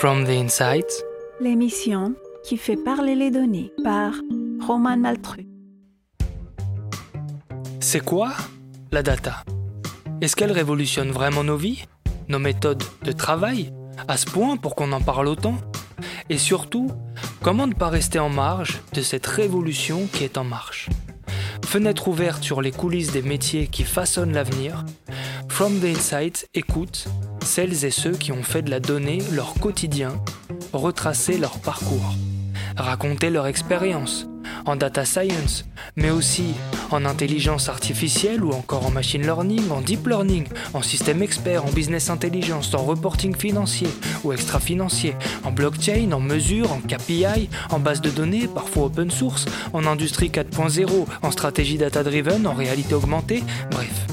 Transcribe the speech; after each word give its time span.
From 0.00 0.24
the 0.26 0.28
Insights, 0.28 1.02
l'émission 1.40 2.14
qui 2.44 2.56
fait 2.56 2.76
parler 2.76 3.16
les 3.16 3.32
données 3.32 3.72
par 3.82 4.12
Roman 4.64 4.96
Maltru. 4.96 5.48
C'est 7.80 8.04
quoi 8.04 8.30
la 8.92 9.02
data? 9.02 9.42
Est-ce 10.20 10.36
qu'elle 10.36 10.52
révolutionne 10.52 11.10
vraiment 11.10 11.42
nos 11.42 11.56
vies 11.56 11.84
Nos 12.28 12.38
méthodes 12.38 12.84
de 13.02 13.10
travail 13.10 13.72
À 14.06 14.16
ce 14.16 14.26
point 14.26 14.56
pour 14.56 14.76
qu'on 14.76 14.92
en 14.92 15.00
parle 15.00 15.26
autant? 15.26 15.56
Et 16.30 16.38
surtout, 16.38 16.92
comment 17.42 17.66
ne 17.66 17.74
pas 17.74 17.88
rester 17.88 18.20
en 18.20 18.28
marge 18.30 18.80
de 18.92 19.02
cette 19.02 19.26
révolution 19.26 20.06
qui 20.12 20.22
est 20.22 20.38
en 20.38 20.44
marche? 20.44 20.88
Fenêtre 21.66 22.06
ouverte 22.06 22.44
sur 22.44 22.62
les 22.62 22.70
coulisses 22.70 23.10
des 23.10 23.22
métiers 23.22 23.66
qui 23.66 23.82
façonnent 23.82 24.32
l'avenir, 24.32 24.84
From 25.48 25.80
the 25.80 25.86
Insight 25.86 26.48
écoute 26.54 27.08
celles 27.48 27.86
et 27.86 27.90
ceux 27.90 28.12
qui 28.12 28.30
ont 28.30 28.42
fait 28.42 28.60
de 28.60 28.70
la 28.70 28.78
donnée 28.78 29.22
leur 29.32 29.54
quotidien, 29.54 30.20
retracer 30.74 31.38
leur 31.38 31.58
parcours, 31.58 32.14
raconter 32.76 33.30
leur 33.30 33.46
expérience 33.46 34.28
en 34.66 34.76
data 34.76 35.06
science, 35.06 35.64
mais 35.96 36.10
aussi 36.10 36.54
en 36.90 37.06
intelligence 37.06 37.70
artificielle 37.70 38.44
ou 38.44 38.52
encore 38.52 38.86
en 38.86 38.90
machine 38.90 39.22
learning, 39.22 39.70
en 39.70 39.80
deep 39.80 40.06
learning, 40.06 40.46
en 40.74 40.82
système 40.82 41.22
expert, 41.22 41.64
en 41.64 41.70
business 41.70 42.10
intelligence, 42.10 42.74
en 42.74 42.84
reporting 42.84 43.34
financier 43.34 43.88
ou 44.24 44.32
extra-financier, 44.34 45.16
en 45.42 45.50
blockchain, 45.50 46.12
en 46.12 46.20
mesure, 46.20 46.70
en 46.70 46.80
KPI, 46.80 47.48
en 47.70 47.78
base 47.78 48.02
de 48.02 48.10
données, 48.10 48.46
parfois 48.46 48.84
open 48.84 49.10
source, 49.10 49.46
en 49.72 49.86
industrie 49.86 50.28
4.0, 50.28 51.06
en 51.22 51.30
stratégie 51.30 51.78
data-driven, 51.78 52.46
en 52.46 52.54
réalité 52.54 52.92
augmentée, 52.94 53.42
bref. 53.70 54.06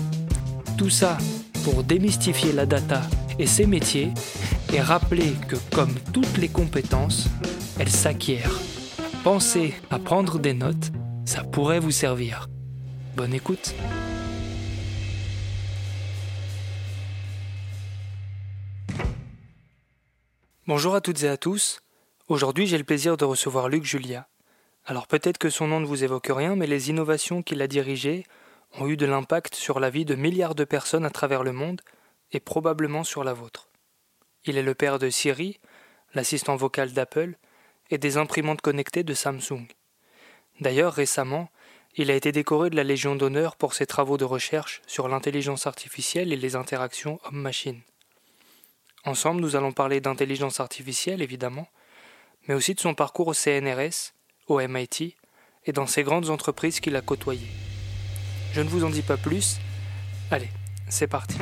Tout 0.77 0.90
ça 0.90 1.17
pour 1.65 1.84
démystifier 1.84 2.54
la 2.54 2.65
data 2.65 3.02
et 3.39 3.48
ses 3.48 3.66
métiers 3.66 4.13
et 4.73 4.81
rappeler 4.81 5.34
que 5.48 5.55
comme 5.73 5.93
toutes 6.13 6.38
les 6.38 6.49
compétences, 6.49 7.27
elles 7.80 7.89
s'acquièrent. 7.89 8.59
Pensez 9.23 9.73
à 9.90 9.99
prendre 9.99 10.40
des 10.40 10.54
notes, 10.54 10.91
ça 11.26 11.43
pourrait 11.43 11.79
vous 11.79 11.91
servir. 11.91 12.48
Bonne 13.15 13.34
écoute. 13.34 13.74
Bonjour 20.68 20.96
à 20.96 21.02
toutes 21.02 21.24
et 21.24 21.29
à 21.29 21.37
tous. 21.37 21.79
Aujourd'hui, 22.27 22.65
j'ai 22.65 22.77
le 22.77 22.84
plaisir 22.84 23.18
de 23.18 23.26
recevoir 23.26 23.70
Luc 23.70 23.84
Julia. 23.84 24.27
Alors 24.85 25.07
peut-être 25.07 25.37
que 25.37 25.49
son 25.49 25.68
nom 25.68 25.79
ne 25.79 25.85
vous 25.85 26.04
évoque 26.04 26.31
rien, 26.31 26.55
mais 26.55 26.68
les 26.68 26.90
innovations 26.90 27.41
qu'il 27.41 27.62
a 27.62 27.68
dirigées 27.68 28.26
ont 28.79 28.87
eu 28.87 28.98
de 28.98 29.05
l'impact 29.05 29.55
sur 29.55 29.79
la 29.79 29.90
vie 29.90 30.05
de 30.05 30.15
milliards 30.15 30.55
de 30.55 30.63
personnes 30.63 31.05
à 31.05 31.09
travers 31.09 31.43
le 31.43 31.54
monde 31.54 31.81
et 32.31 32.40
probablement 32.40 33.04
sur 33.04 33.23
la 33.23 33.34
vôtre. 33.34 33.70
Il 34.45 34.57
est 34.57 34.63
le 34.63 34.76
père 34.76 34.99
de 34.99 35.09
Siri, 35.09 35.59
l'assistant 36.13 36.55
vocal 36.55 36.93
d'Apple, 36.93 37.37
et 37.90 37.98
des 37.98 38.18
imprimantes 38.18 38.62
connectées 38.62 39.04
de 39.04 39.13
Samsung. 39.13 39.68
D'ailleurs, 40.59 40.93
récemment, 40.93 41.49
il 41.96 42.12
a 42.12 42.15
été 42.15 42.31
décoré 42.31 42.70
de 42.70 42.76
la 42.76 42.84
Légion 42.84 43.15
d'honneur 43.15 43.55
pour 43.55 43.73
ses 43.73 43.85
travaux 43.85 44.18
de 44.18 44.26
recherche 44.26 44.81
sur 44.87 45.07
l'intelligence 45.07 45.68
artificielle 45.68 46.34
et 46.34 46.37
les 46.37 46.55
interactions 46.55 47.20
homme-machine. 47.26 47.81
Ensemble, 49.05 49.41
nous 49.41 49.55
allons 49.55 49.71
parler 49.71 50.01
d'intelligence 50.01 50.59
artificielle, 50.59 51.21
évidemment, 51.21 51.68
mais 52.48 52.55
aussi 52.55 52.73
de 52.73 52.79
son 52.79 52.96
parcours 52.96 53.27
au 53.27 53.34
CNRS, 53.34 54.13
au 54.48 54.59
MIT 54.59 55.15
et 55.65 55.71
dans 55.71 55.87
ces 55.87 56.03
grandes 56.03 56.29
entreprises 56.29 56.79
qu'il 56.79 56.96
a 56.96 57.01
côtoyées. 57.01 57.51
Je 58.53 58.62
ne 58.62 58.70
vous 58.70 58.84
en 58.84 58.90
dis 58.90 59.01
pas 59.01 59.18
plus. 59.18 59.57
Allez, 60.31 60.49
c'est 60.90 61.07
parti. 61.07 61.37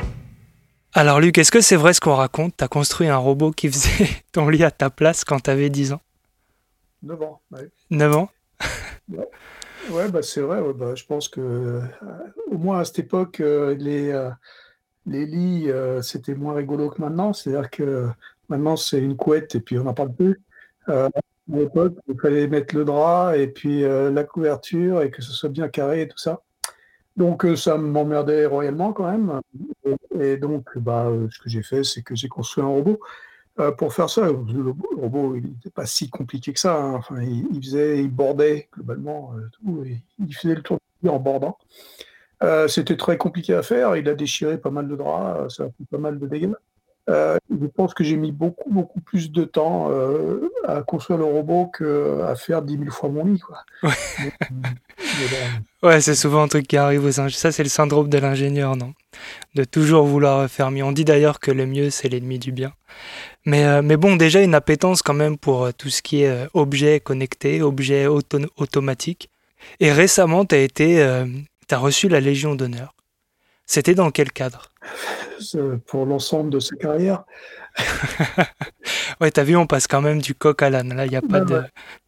Alors 0.96 1.20
Luc, 1.20 1.40
est-ce 1.40 1.52
que 1.52 1.60
c'est 1.60 1.76
vrai 1.76 1.96
ce 1.96 2.00
qu'on 2.00 2.14
raconte? 2.14 2.54
T'as 2.56 2.68
construit 2.68 3.08
un 3.08 3.18
robot 3.18 3.50
qui 3.50 3.68
faisait 3.68 4.08
ton 4.32 4.48
lit 4.48 4.64
à 4.64 4.70
ta 4.70 4.92
place 4.92 5.24
quand 5.24 5.40
t'avais 5.40 5.72
10 5.72 5.94
ans? 5.94 6.02
9 7.02 7.22
ans, 7.24 7.42
ouais. 7.52 7.70
9 7.90 8.16
ans? 8.16 8.30
Ouais. 9.10 9.28
ouais 9.90 10.12
bah 10.12 10.22
c'est 10.22 10.42
vrai, 10.42 10.62
ouais, 10.62 10.74
bah, 10.74 10.94
je 10.94 11.04
pense 11.04 11.30
que 11.30 11.42
euh, 11.42 11.82
au 12.52 12.60
moins 12.60 12.80
à 12.80 12.86
cette 12.86 13.00
époque, 13.00 13.40
euh, 13.40 13.74
les, 13.74 14.12
euh, 14.12 14.30
les 15.08 15.26
lits, 15.26 15.72
c'était 16.04 16.36
moins 16.36 16.54
rigolo 16.54 16.92
que 16.92 17.02
maintenant. 17.02 17.34
C'est-à-dire 17.34 17.72
que 17.72 18.08
maintenant 18.48 18.76
c'est 18.76 19.00
une 19.00 19.18
couette 19.18 19.56
et 19.56 19.62
puis 19.62 19.80
on 19.80 19.86
n'en 19.86 19.96
parle 19.96 20.14
plus. 20.14 20.42
à 20.86 21.10
l'époque, 21.48 21.96
il 22.08 22.20
fallait 22.22 22.48
mettre 22.48 22.76
le 22.76 22.86
drap 22.86 23.36
et 23.36 23.48
puis 23.48 23.82
la 23.82 24.24
couverture 24.24 25.02
et 25.02 25.10
que 25.10 25.24
ce 25.24 25.32
soit 25.32 25.50
bien 25.50 25.70
carré 25.70 26.04
et 26.04 26.08
tout 26.08 26.20
ça. 26.20 26.44
Donc 27.16 27.46
ça 27.56 27.78
m'emmerdait 27.78 28.46
royalement 28.46 28.92
quand 28.94 29.10
même. 29.10 29.42
Et, 30.20 30.38
donc, 30.38 30.78
bah, 30.78 31.12
ce 31.30 31.40
que 31.40 31.50
j'ai 31.50 31.64
fait, 31.64 31.84
c'est 31.84 32.02
que 32.02 32.16
j'ai 32.16 32.28
construit 32.28 32.64
un 32.64 32.68
robot. 32.68 33.00
pour 33.78 33.94
faire 33.94 34.10
ça, 34.10 34.28
le 34.28 34.74
robot, 34.98 35.36
il 35.36 35.44
n'était 35.44 35.70
pas 35.70 35.86
si 35.86 36.10
compliqué 36.10 36.54
que 36.54 36.60
ça. 36.60 36.76
Hein. 36.76 36.96
Enfin, 36.96 37.22
il, 37.22 37.62
faisait, 37.62 38.00
il 38.00 38.10
bordait 38.10 38.68
globalement 38.74 39.34
tout. 39.52 39.84
il 40.20 40.36
faisait 40.36 40.56
le 40.56 40.62
tour 40.62 40.80
en 41.08 41.20
bordant. 41.20 41.58
C'était 42.68 42.98
très 42.98 43.18
compliqué 43.18 43.54
à 43.54 43.62
faire. 43.62 43.96
Il 43.96 44.10
a 44.10 44.16
déchiré 44.16 44.58
pas 44.58 44.72
mal 44.72 44.88
de 44.88 44.96
draps. 44.96 45.56
Ça 45.56 45.64
a 45.64 45.68
fait 45.68 45.86
pas 45.90 46.00
mal 46.00 46.20
de 46.20 46.28
dégâts. 46.28 46.54
je 47.08 47.68
pense 47.76 47.94
que 47.94 48.04
j'ai 48.04 48.18
mis 48.18 48.32
beaucoup, 48.32 48.72
beaucoup 48.72 49.02
plus 49.02 49.32
de 49.32 49.44
temps 49.44 49.92
à 50.68 50.82
construire 50.82 51.20
le 51.20 51.26
robot 51.26 51.68
qu'à 51.68 52.36
faire 52.36 52.64
10 52.64 52.78
000 52.80 52.90
fois 52.90 53.10
mon 53.10 53.26
lit. 53.26 53.40
Quoi. 53.40 53.60
Ouais, 53.84 53.94
c'est 56.00 56.16
souvent 56.16 56.44
un 56.44 56.48
truc 56.48 56.68
qui 56.68 56.78
arrive 56.78 57.04
aux 57.04 57.20
ingénieurs. 57.20 57.40
Ça, 57.40 57.52
c'est 57.52 57.64
le 57.64 57.70
syndrome 57.70 58.10
de 58.10 58.18
l'ingénieur, 58.18 58.76
non? 58.76 58.94
De 59.56 59.64
toujours 59.64 60.06
vouloir 60.06 60.50
faire 60.50 60.72
mieux. 60.72 60.84
On 60.84 60.92
dit 60.92 61.06
d'ailleurs 61.06 61.40
que 61.40 61.52
le 61.52 61.66
mieux, 61.66 61.90
c'est 61.90 62.10
l'ennemi 62.10 62.40
du 62.40 62.52
bien. 62.52 62.74
Mais, 63.46 63.66
euh, 63.66 63.82
mais 63.82 63.98
bon, 63.98 64.16
déjà, 64.16 64.42
une 64.42 64.56
appétence 64.56 65.02
quand 65.02 65.14
même 65.14 65.38
pour 65.38 65.66
euh, 65.66 65.72
tout 65.78 65.90
ce 65.90 66.02
qui 66.02 66.24
est 66.24 66.30
euh, 66.30 66.48
objet 66.54 67.00
connecté, 67.00 67.62
objet 67.62 68.08
automatique. 68.08 69.30
Et 69.80 69.92
récemment, 69.92 70.46
tu 70.46 70.56
as 70.56 70.60
été, 70.60 71.02
as 71.02 71.78
reçu 71.78 72.10
la 72.10 72.20
Légion 72.20 72.56
d'honneur. 72.56 72.94
C'était 73.66 73.96
dans 73.96 74.12
quel 74.12 74.32
cadre? 74.32 74.72
Pour 75.88 76.06
l'ensemble 76.06 76.50
de 76.50 76.60
sa 76.60 76.76
carrière. 76.76 77.24
ouais, 79.22 79.32
t'as 79.32 79.44
vu, 79.44 79.56
on 79.56 79.68
passe 79.68 79.88
quand 79.88 80.02
même 80.02 80.22
du 80.22 80.36
coq 80.36 80.62
à 80.62 80.70
l'âne. 80.70 80.94
Là, 80.94 81.06
il 81.06 81.10
n'y 81.10 81.16
a 81.16 81.22
pas 81.22 81.42
de. 81.42 81.64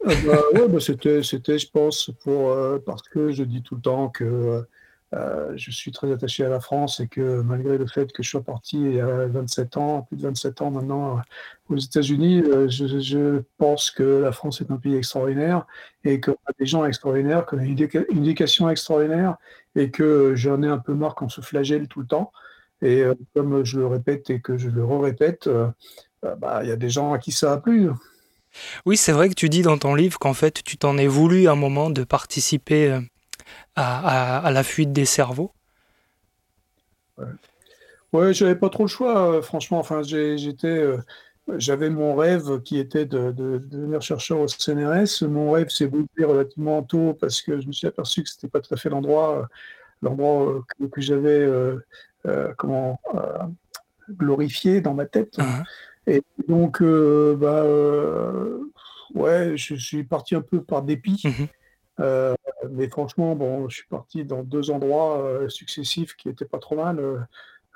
Ah 0.06 0.12
bah, 0.26 0.40
ouais, 0.54 0.68
bah, 0.68 0.80
c'était, 0.80 1.24
c'était, 1.24 1.58
je 1.58 1.70
pense, 1.70 2.12
pour, 2.24 2.52
euh, 2.52 2.80
parce 2.86 3.02
que 3.04 3.32
je 3.32 3.44
dis 3.44 3.62
tout 3.62 3.76
le 3.76 3.82
temps 3.82 4.10
que 4.10 4.66
euh, 5.14 5.54
je 5.56 5.72
suis 5.72 5.92
très 5.92 6.12
attaché 6.12 6.44
à 6.44 6.50
la 6.50 6.60
France 6.60 7.00
et 7.00 7.08
que 7.08 7.42
malgré 7.42 7.78
le 7.78 7.88
fait 7.88 8.12
que 8.12 8.22
je 8.22 8.30
sois 8.30 8.44
parti 8.44 8.78
il 8.78 8.96
y 8.96 9.00
a 9.00 9.28
27 9.28 9.78
ans, 9.78 10.02
plus 10.02 10.18
de 10.18 10.24
27 10.24 10.62
ans 10.62 10.72
maintenant 10.72 11.18
euh, 11.18 11.22
aux 11.74 11.78
États-Unis, 11.78 12.44
je, 12.68 13.00
je, 13.00 13.42
pense 13.58 13.92
que 13.92 14.04
la 14.04 14.32
France 14.32 14.62
est 14.62 14.72
un 14.72 14.78
pays 14.78 14.96
extraordinaire 14.96 15.66
et 16.04 16.20
qu'on 16.20 16.34
a 16.34 16.52
des 16.60 16.66
gens 16.66 16.86
extraordinaires, 16.86 17.46
qu'on 17.46 17.60
a 17.60 17.64
une, 17.64 17.78
éducation 17.80 18.70
extraordinaire 18.70 19.38
et 19.76 19.90
que 19.90 20.36
j'en 20.36 20.62
ai 20.64 20.68
un 20.68 20.80
peu 20.80 20.94
marre 20.94 21.16
qu'on 21.16 21.30
se 21.30 21.42
flagelle 21.42 21.88
tout 21.88 22.02
le 22.02 22.08
temps. 22.08 22.32
Et 22.86 23.02
euh, 23.02 23.16
comme 23.34 23.66
je 23.66 23.80
le 23.80 23.88
répète 23.88 24.30
et 24.30 24.40
que 24.40 24.58
je 24.58 24.70
le 24.70 24.86
répète, 24.86 25.48
euh, 25.48 25.68
euh, 26.24 26.36
bah, 26.36 26.60
il 26.62 26.70
y 26.70 26.72
a 26.72 26.76
des 26.76 26.90
gens 26.90 27.14
à 27.14 27.18
qui 27.18 27.32
ça 27.32 27.54
a 27.54 27.58
plu. 27.58 27.90
Oui, 28.86 28.96
c'est 28.96 29.12
vrai 29.12 29.28
que 29.28 29.34
tu 29.34 29.50
dis 29.50 29.64
dans 29.64 29.80
ton 29.80 29.96
livre 29.96 30.20
qu'en 30.20 30.36
fait, 30.36 30.62
tu 30.64 30.78
t'en 30.78 30.98
es 30.98 31.08
voulu 31.08 31.48
un 31.48 31.56
moment 31.56 31.90
de 31.90 32.04
participer 32.04 32.98
à, 33.76 34.50
la 34.54 34.64
fuite 34.64 34.94
des 34.94 35.04
cerveaux. 35.04 35.52
Ouais, 37.18 37.26
ouais 38.14 38.34
j'avais 38.34 38.56
pas 38.56 38.70
trop 38.70 38.84
le 38.84 38.88
choix, 38.88 39.42
franchement. 39.42 39.80
Enfin, 39.80 40.04
j'étais, 40.04 40.86
j'avais 41.58 41.90
mon 41.90 42.16
rêve 42.16 42.62
qui 42.62 42.78
était 42.78 43.06
de, 43.06 43.32
devenir 43.32 44.02
chercheur 44.02 44.40
au 44.40 44.48
CNRS. 44.48 45.28
Mon 45.28 45.52
rêve 45.52 45.70
s'est 45.70 45.88
bouclé 45.88 46.24
relativement 46.24 46.82
tôt 46.84 47.14
parce 47.20 47.42
que 47.42 47.60
je 47.60 47.68
me 47.68 47.74
suis 47.74 47.88
aperçu 47.88 48.24
que 48.24 48.30
c'était 48.30 48.48
pas 48.48 48.62
tout 48.62 48.74
à 48.74 48.78
fait 48.78 48.90
l'endroit, 48.90 49.50
l'endroit 50.02 50.64
que, 50.92 51.02
j'avais 51.02 51.30
euh, 51.30 51.78
comment 52.58 53.00
euh, 53.14 53.38
glorifié 54.10 54.82
dans 54.82 54.94
ma 54.94 55.06
tête. 55.06 55.38
Uh-huh. 55.38 55.64
Et 56.08 56.22
donc, 56.48 56.82
euh, 56.82 57.36
bah, 57.36 57.64
ouais, 59.20 59.58
je 59.58 59.76
suis 59.76 60.04
parti 60.04 60.36
un 60.36 60.42
peu 60.42 60.62
par 60.62 60.84
dépit. 60.84 61.24
Mm-hmm. 61.24 62.36
mais 62.72 62.88
franchement, 62.90 63.36
bon, 63.36 63.68
je 63.70 63.78
suis 63.78 63.88
parti 63.88 64.26
dans 64.26 64.44
deux 64.44 64.70
endroits 64.70 65.40
successifs 65.48 66.16
qui 66.16 66.30
étaient 66.30 66.46
pas 66.46 66.60
trop 66.60 66.76
mal, 66.76 67.00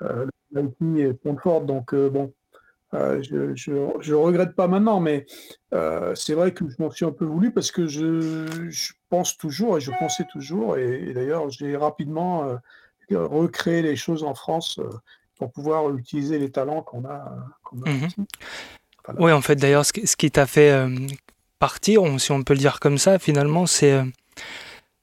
euh, 0.02 0.26
et 0.96 1.12
Pontfort. 1.14 1.62
Donc 1.62 1.94
bon, 1.94 2.32
je, 2.92 3.52
je, 3.56 4.14
regrette 4.14 4.54
pas 4.54 4.68
maintenant, 4.68 5.00
mais 5.00 5.26
c'est 6.14 6.34
vrai 6.34 6.52
que 6.52 6.68
je 6.68 6.76
m'en 6.78 6.90
suis 6.90 7.04
un 7.04 7.12
peu 7.12 7.24
voulu 7.24 7.50
parce 7.50 7.72
que 7.72 7.86
je, 7.88 8.46
je, 8.68 8.92
pense 9.08 9.36
toujours 9.36 9.76
et 9.76 9.80
je 9.80 9.90
pensais 9.98 10.24
toujours, 10.30 10.78
et 10.78 11.12
d'ailleurs 11.12 11.50
j'ai 11.50 11.76
rapidement 11.76 12.60
recréer 13.16 13.82
les 13.82 13.96
choses 13.96 14.22
en 14.22 14.34
France 14.34 14.78
euh, 14.78 14.88
pour 15.36 15.50
pouvoir 15.52 15.94
utiliser 15.96 16.38
les 16.38 16.50
talents 16.50 16.82
qu'on 16.82 17.04
a. 17.04 17.36
Mhm. 17.72 18.08
Oui, 19.18 19.32
en 19.32 19.40
fait, 19.40 19.56
d'ailleurs, 19.56 19.84
ce, 19.84 19.92
qui 19.92 20.30
t'a 20.30 20.46
fait 20.46 20.70
euh, 20.70 20.94
partir, 21.58 22.02
si 22.20 22.32
on 22.32 22.42
peut 22.42 22.54
le 22.54 22.60
dire 22.60 22.80
comme 22.80 22.98
ça, 22.98 23.18
finalement, 23.18 23.66
c'est 23.66 23.92
euh, 23.92 24.04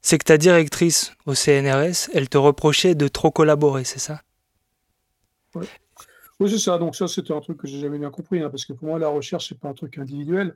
c'est 0.02 0.18
que 0.18 0.24
ta 0.24 0.38
directrice 0.38 1.14
au 1.26 1.34
CNRS, 1.34 2.10
elle 2.14 2.30
te 2.30 2.38
reprochait 2.38 2.96
de 2.96 3.08
trop 3.08 3.32
collaborer, 3.32 3.84
c'est 3.84 4.00
ça? 4.00 4.22
Oui, 5.56 6.50
c'est 6.50 6.60
ça. 6.60 6.78
Donc 6.78 6.96
ça, 6.96 7.08
c'était 7.08 7.34
un 7.34 7.42
truc 7.42 7.58
que 7.58 7.68
j'ai 7.68 7.80
jamais 7.82 7.98
bien 7.98 8.12
compris, 8.12 8.42
hein, 8.42 8.50
parce 8.50 8.64
que 8.64 8.72
pour 8.72 8.88
moi, 8.88 9.00
la 9.00 9.10
recherche, 9.10 9.50
c'est 9.50 9.60
pas 9.60 9.68
un 9.68 9.74
truc 9.74 9.98
individuel. 9.98 10.56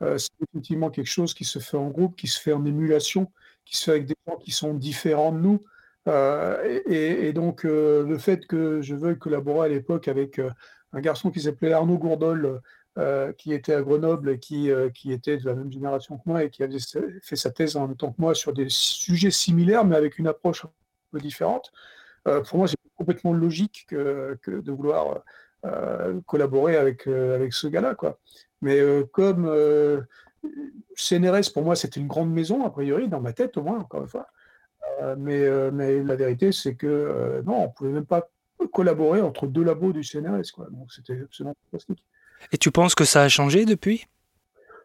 C'est 0.00 0.30
effectivement 0.48 0.90
quelque 0.90 1.08
chose 1.08 1.32
qui 1.32 1.44
se 1.44 1.60
fait 1.60 1.76
en 1.76 1.88
groupe, 1.88 2.16
qui 2.16 2.26
se 2.26 2.40
fait 2.40 2.52
en 2.52 2.64
émulation, 2.64 3.30
qui 3.64 3.76
se 3.76 3.84
fait 3.84 3.90
avec 3.92 4.06
des 4.06 4.16
gens 4.26 4.36
qui 4.36 4.50
sont 4.50 4.74
différents 4.74 5.30
de 5.30 5.38
nous. 5.38 5.60
Heu 6.08 6.82
et 6.86 7.32
donc 7.32 7.64
heu, 7.64 8.04
le 8.08 8.18
fait 8.18 8.46
que 8.46 8.82
je 8.82 8.94
veuille 8.94 9.18
collaborer 9.18 9.66
à 9.66 9.68
l'époque 9.68 10.08
avec, 10.08 10.38
heu, 10.38 10.50
un 10.92 11.00
garçon 11.00 11.30
qui 11.30 11.40
s'appelait 11.40 11.72
Arnaud 11.72 11.98
Gourdol, 11.98 12.60
qui 13.38 13.54
était 13.54 13.72
à 13.72 13.80
Grenoble 13.80 14.38
qui, 14.38 14.68
qui 14.94 15.12
était 15.12 15.38
de 15.38 15.46
la 15.46 15.54
même 15.54 15.72
génération 15.72 16.18
que 16.18 16.22
moi 16.26 16.44
et 16.44 16.50
qui 16.50 16.62
avait 16.62 16.76
fait 17.22 17.36
sa 17.36 17.50
thèse 17.50 17.76
en 17.76 17.88
même 17.88 17.96
temps 17.96 18.12
que 18.12 18.20
moi 18.20 18.34
sur 18.34 18.52
des 18.52 18.66
sujets 18.68 19.30
similaires, 19.30 19.84
mais 19.86 19.96
avec 19.96 20.18
une 20.18 20.26
approche 20.26 20.66
un 20.66 20.70
peu 21.10 21.18
différente. 21.18 21.72
Pour 22.24 22.58
moi, 22.58 22.68
c'est 22.68 22.76
complètement 22.96 23.32
logique 23.32 23.86
que 23.88 24.36
de 24.46 24.72
vouloir, 24.72 25.22
collaborer 26.26 26.76
avec, 26.76 27.06
avec 27.06 27.54
ce 27.54 27.66
gars-là, 27.66 27.94
quoi. 27.94 28.18
Mais 28.60 28.78
comme, 29.12 29.50
CNRS 30.94 31.50
pour 31.54 31.62
moi, 31.62 31.76
c'était 31.76 32.00
une 32.00 32.08
grande 32.08 32.30
maison 32.30 32.66
a 32.66 32.70
priori, 32.70 33.08
dans 33.08 33.20
ma 33.22 33.32
tête 33.32 33.56
au 33.56 33.62
moins, 33.62 33.78
encore 33.78 34.02
une 34.02 34.08
fois. 34.08 34.28
Mais 35.18 35.40
heu, 35.40 35.70
mais 35.70 36.02
la 36.02 36.16
vérité, 36.16 36.52
c'est 36.52 36.74
que, 36.74 36.86
heu, 36.86 37.42
non, 37.46 37.64
on 37.64 37.68
pouvait 37.70 37.90
même 37.90 38.06
pas 38.06 38.28
collaborer 38.72 39.20
entre 39.20 39.46
2 39.46 39.64
labos 39.64 39.92
du 39.92 40.04
CNRS, 40.04 40.52
quoi. 40.54 40.68
Donc 40.70 40.92
c'était 40.92 41.20
absolument 41.20 41.56
fantastique. 41.70 42.04
Et 42.52 42.58
tu 42.58 42.70
penses 42.70 42.94
que 42.94 43.04
ça 43.04 43.22
a 43.22 43.28
changé 43.28 43.64
depuis? 43.64 44.06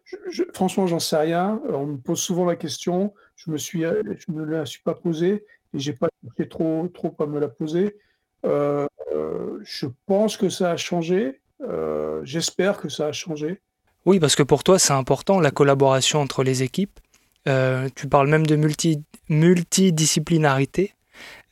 Je 0.06 0.16
je 0.30 0.44
franchement, 0.54 0.88
j'en 0.88 1.00
sais 1.00 1.18
rien. 1.18 1.62
On 1.70 1.86
me 1.86 1.98
pose 1.98 2.20
souvent 2.20 2.46
la 2.46 2.56
question. 2.56 3.14
Je 3.36 3.52
me 3.52 3.58
suis, 3.58 3.82
je 3.82 4.32
me 4.32 4.46
la 4.46 4.66
suis 4.66 4.82
pas 4.82 4.96
posée 4.96 5.46
et 5.74 5.80
j'ai 5.80 5.94
pas 5.94 6.08
cherché 6.24 6.50
trop 6.50 6.88
trop 6.94 7.16
à 7.20 7.26
me 7.26 7.40
la 7.40 7.50
poser. 7.50 7.98
Je 8.44 9.88
pense 10.06 10.38
que 10.38 10.50
ça 10.50 10.72
a 10.72 10.78
changé. 10.78 11.42
J'espère 12.24 12.78
que 12.78 12.90
ça 12.90 13.08
a 13.08 13.12
changé. 13.12 13.62
Oui, 14.06 14.20
parce 14.20 14.36
que 14.38 14.44
pour 14.44 14.64
toi, 14.64 14.80
c'est 14.80 14.94
important 14.94 15.42
la 15.42 15.52
collaboration 15.52 16.22
entre 16.22 16.44
les 16.44 16.64
équipes. 16.64 17.00
Heu, 17.48 17.90
tu 17.96 18.08
parles 18.08 18.28
même 18.30 18.46
de 18.46 18.56
multi 18.56 19.04
multidisciplinarité. 19.30 20.94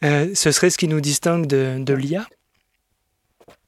Heu, 0.04 0.34
ce 0.36 0.52
serait 0.52 0.70
ce 0.70 0.78
qui 0.78 0.88
nous 0.88 1.02
distingue 1.02 1.48
de 1.48 1.78
de 1.84 1.94
l'IA? 1.94 2.28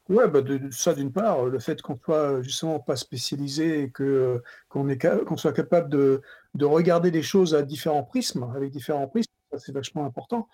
Ouais, 0.09 0.27
bah, 0.29 0.39
ça 0.71 0.94
d'une 0.94 1.12
part, 1.12 1.45
le 1.45 1.59
fait 1.59 1.81
qu'on 1.81 1.97
soit, 1.97 2.41
justement 2.41 2.79
pas 2.79 2.95
spécialisé 2.95 3.81
et 3.83 3.91
heu, 4.00 4.41
qu'on 4.69 5.38
soit 5.38 5.53
capable 5.53 5.89
de 5.89 6.21
de 6.53 6.65
regarder 6.65 7.12
les 7.12 7.21
choses 7.21 7.53
à 7.53 7.62
différents 7.62 8.03
prismes, 8.03 8.50
avec 8.56 8.71
différents 8.71 9.07
prismes, 9.07 9.31
c'est 9.57 9.74
vachement 9.74 10.06
important. 10.06 10.47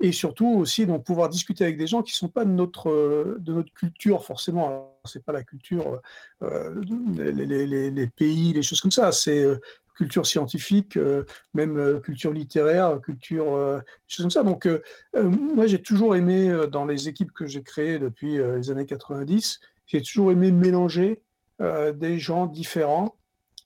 Et 0.00 0.10
surtout 0.12 0.48
aussi 0.48 0.86
donc 0.86 1.04
pouvoir 1.04 1.28
discuter 1.28 1.62
avec 1.64 1.78
des 1.78 1.86
gens 1.86 2.02
qui 2.02 2.12
sont 2.12 2.28
pas 2.28 2.44
de 2.44 2.50
notre, 2.50 3.36
de 3.38 3.52
notre 3.52 3.72
culture 3.72 4.24
forcément. 4.24 4.66
Alors 4.66 5.00
c'est 5.04 5.24
pas 5.24 5.32
la 5.32 5.44
culture, 5.44 6.00
les 6.42 7.32
les 7.66 7.90
les 7.90 8.06
pays, 8.08 8.52
les 8.52 8.62
choses 8.62 8.80
comme 8.80 8.90
ça. 8.90 9.12
C'est, 9.12 9.46
culture 9.98 10.26
scientifique, 10.26 10.96
heu, 10.96 11.26
même, 11.52 11.76
heu, 11.78 12.00
culture 12.00 12.32
littéraire, 12.32 13.00
culture, 13.02 13.44
des 13.44 13.82
choses 14.06 14.24
comme 14.24 14.30
ça. 14.30 14.42
Donc 14.44 14.66
moi 15.14 15.66
j'ai 15.66 15.82
toujours 15.82 16.16
aimé, 16.16 16.50
dans 16.72 16.86
les 16.86 17.08
équipes 17.08 17.32
que 17.32 17.46
j'ai 17.46 17.62
créées 17.62 17.98
depuis, 17.98 18.38
les 18.38 18.70
années 18.70 18.86
90, 18.86 19.60
j'ai 19.86 20.00
toujours 20.00 20.32
aimé 20.32 20.52
mélanger, 20.52 21.20
des 21.60 22.18
gens 22.18 22.46
différents, 22.46 23.16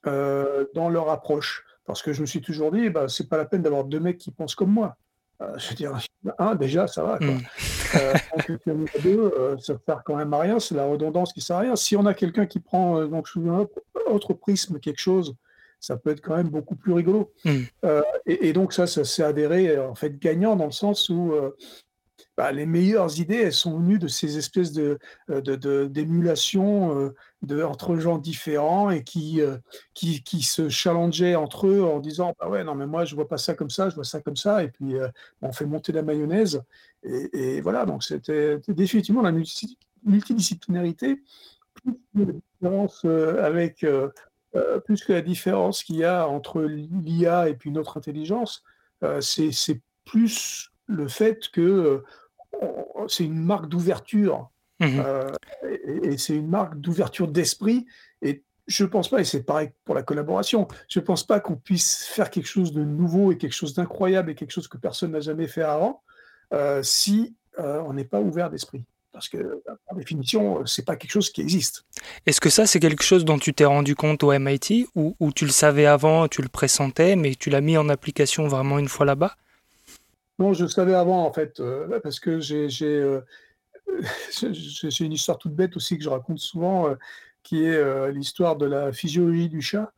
dans 0.03 0.89
leur 0.89 1.09
approche. 1.09 1.63
Parce 1.85 2.01
que 2.01 2.13
je 2.13 2.21
me 2.21 2.25
suis 2.25 2.41
toujours 2.41 2.71
dit: 2.71 2.89
«Bah, 2.89 3.07
c'est 3.09 3.27
pas 3.29 3.37
la 3.37 3.45
peine 3.45 3.61
d'avoir 3.61 3.83
2 3.83 3.99
mecs 3.99 4.17
qui 4.17 4.31
pensent 4.31 4.55
comme 4.55 4.71
moi». 4.71 4.97
Je 5.57 5.69
veux 5.69 5.75
dire, 5.75 5.99
1 6.39 6.55
déjà 6.55 6.87
ça 6.87 7.03
va 7.03 7.17
quoi. 7.17 7.27
Mmh. 7.27 7.41
Heu, 7.95 8.13
donc 8.33 8.59
qu'il 8.61 8.73
y 8.73 8.75
en 8.75 8.79
ait 8.85 9.01
2, 9.01 9.33
heu, 9.37 9.57
ça 9.59 9.73
sert 9.85 10.01
quand 10.05 10.15
même 10.15 10.33
à 10.33 10.39
rien, 10.39 10.57
c'est 10.59 10.73
la 10.73 10.85
redondance 10.85 11.33
qui 11.33 11.41
sert 11.41 11.57
à 11.57 11.59
rien. 11.59 11.75
Si 11.75 11.97
on 11.97 12.05
a 12.05 12.13
quelqu'un 12.13 12.45
qui 12.45 12.61
prend, 12.61 13.05
donc 13.05 13.27
sous 13.27 13.41
un 13.49 13.67
autre 14.07 14.33
prisme 14.33 14.79
quelque 14.79 15.01
chose, 15.01 15.35
ça 15.83 15.97
peut 15.97 16.11
être 16.11 16.21
quand 16.21 16.37
même 16.37 16.47
beaucoup 16.49 16.75
plus 16.77 16.93
rigolo. 16.93 17.33
Mmh. 17.43 17.51
Heu 17.83 18.03
et 18.25 18.47
et 18.47 18.53
donc 18.53 18.71
ça, 18.71 18.87
ça 18.87 19.03
s'est 19.03 19.21
avéré, 19.23 19.67
heu, 19.75 19.81
en 19.83 19.95
fait 19.95 20.17
gagnant 20.17 20.55
dans 20.55 20.65
le 20.65 20.71
sens 20.71 21.09
où, 21.09 21.33
heu, 21.33 21.57
bah, 22.37 22.51
les 22.53 22.65
meilleures 22.65 23.19
idées, 23.19 23.41
elles 23.43 23.51
sont 23.53 23.77
venues 23.77 23.99
de 23.99 24.07
ces 24.07 24.37
espèces 24.37 24.71
de, 24.71 24.97
de 25.27 25.55
de 25.55 25.87
de 27.43 27.63
entre 27.63 27.97
gens 27.97 28.17
différents 28.17 28.91
et 28.91 29.03
qui, 29.03 29.41
qui 29.93 30.23
qui 30.23 30.41
se 30.41 30.69
challengeaient 30.69 31.35
entre 31.35 31.67
eux 31.67 31.83
en 31.83 31.99
disant: 31.99 32.33
«Bah, 32.39 32.47
ouais, 32.49 32.63
non 32.63 32.75
mais 32.75 32.87
moi 32.87 33.03
je 33.03 33.13
vois 33.15 33.27
pas 33.27 33.37
ça 33.37 33.53
comme 33.53 33.69
ça, 33.69 33.89
je 33.89 33.95
vois 33.95 34.05
ça 34.05 34.21
comme 34.21 34.37
ça» 34.37 34.63
et 34.63 34.69
puis, 34.69 34.95
heu, 34.95 35.09
on 35.41 35.51
fait 35.51 35.65
monter 35.65 35.91
la 35.91 36.01
mayonnaise 36.01 36.63
et 37.03 37.57
et 37.57 37.61
voilà 37.61 37.85
donc 37.85 38.03
c'était 38.05 38.57
définitivement 38.69 39.21
la 39.21 39.33
multi 39.33 39.77
multidisciplinarité 40.05 41.21
plus 41.83 42.25
la 42.25 42.33
différence, 42.33 43.05
avec, 43.05 43.83
heu, 44.55 44.81
plus 44.85 45.03
que 45.03 45.13
la 45.13 45.21
différence 45.21 45.83
qu'il 45.83 45.97
y 45.97 46.03
a 46.05 46.27
entre 46.27 46.61
l'IA 46.63 47.49
et 47.49 47.55
puis 47.55 47.71
notre 47.71 47.97
intelligence, 47.97 48.63
heu, 49.03 49.21
c'est 49.21 49.81
plus 50.05 50.69
le 50.87 51.07
fait 51.07 51.49
que, 51.51 52.03
on 52.61 53.07
c'est 53.07 53.25
une 53.25 53.43
marque 53.43 53.67
d'ouverture, 53.67 54.49
Mmh 54.79 54.85
mh. 54.85 54.99
heu 54.99 55.31
et 55.69 56.07
et 56.13 56.17
c'est 56.17 56.35
une 56.35 56.49
marque 56.49 56.75
d'ouverture 56.79 57.27
d'esprit 57.27 57.85
et 58.21 58.43
je 58.67 58.85
pense 58.85 59.09
pas 59.09 59.19
et 59.21 59.23
c'est 59.25 59.43
pareil 59.43 59.71
pour 59.85 59.93
la 59.95 60.03
collaboration, 60.03 60.67
je 60.87 60.99
pense 60.99 61.23
pas 61.25 61.39
qu'on 61.39 61.55
puisse 61.57 62.05
faire 62.05 62.29
quelque 62.29 62.47
chose 62.47 62.71
de 62.73 62.83
nouveau 62.83 63.31
et 63.31 63.37
quelque 63.37 63.53
chose 63.53 63.73
d'incroyable 63.73 64.31
et 64.31 64.35
quelque 64.35 64.51
chose 64.51 64.67
que 64.67 64.77
personne 64.77 65.11
n'a 65.11 65.19
jamais 65.19 65.47
fait 65.47 65.63
avant, 65.63 66.01
si, 66.81 67.35
on 67.57 67.93
n'est 67.93 68.05
pas 68.05 68.19
ouvert 68.21 68.49
d'esprit. 68.49 68.85
Parce 69.13 69.29
que, 69.29 69.61
par 69.87 69.95
définition, 69.95 70.65
c'est 70.65 70.83
pas 70.85 70.95
quelque 70.95 71.11
chose 71.11 71.29
qui 71.29 71.41
existe. 71.41 71.85
Est-ce 72.25 72.41
que 72.41 72.49
ça, 72.49 72.65
c'est 72.65 72.79
quelque 72.79 73.03
chose 73.03 73.23
dont 73.23 73.37
tu 73.37 73.53
t'es 73.53 73.63
rendu 73.63 73.95
compte 73.95 74.23
au 74.23 74.31
MIT 74.31 74.87
ou 74.95 75.15
ou 75.19 75.31
tu 75.31 75.45
le 75.45 75.51
savais 75.51 75.85
avant, 75.85 76.27
tu 76.27 76.41
le 76.41 76.49
pressentais, 76.49 77.15
mais 77.15 77.35
tu 77.35 77.51
l'as 77.51 77.61
mis 77.61 77.77
en 77.77 77.89
application 77.89 78.47
vraiment 78.47 78.79
une 78.79 78.89
fois 78.89 79.05
là-bas? 79.05 79.35
Non, 80.39 80.53
je 80.53 80.63
le 80.63 80.69
savais 80.69 80.95
avant 80.95 81.25
en 81.27 81.31
fait, 81.31 81.59
heu, 81.59 81.99
parce 82.01 82.19
que 82.19 82.39
j'ai 82.39 82.69
j'ai 82.69 83.21
une 85.05 85.13
histoire 85.13 85.37
toute 85.37 85.53
bête 85.53 85.77
aussi 85.77 85.95
que 85.97 86.03
je 86.03 86.09
raconte 86.09 86.39
souvent, 86.39 86.89
heu, 86.89 86.97
qui 87.43 87.65
est, 87.65 87.75
heu, 87.75 88.09
l'histoire 88.09 88.55
de 88.55 88.65
la 88.65 88.91
physiologie 88.91 89.47
du 89.47 89.61
chat, 89.61 89.93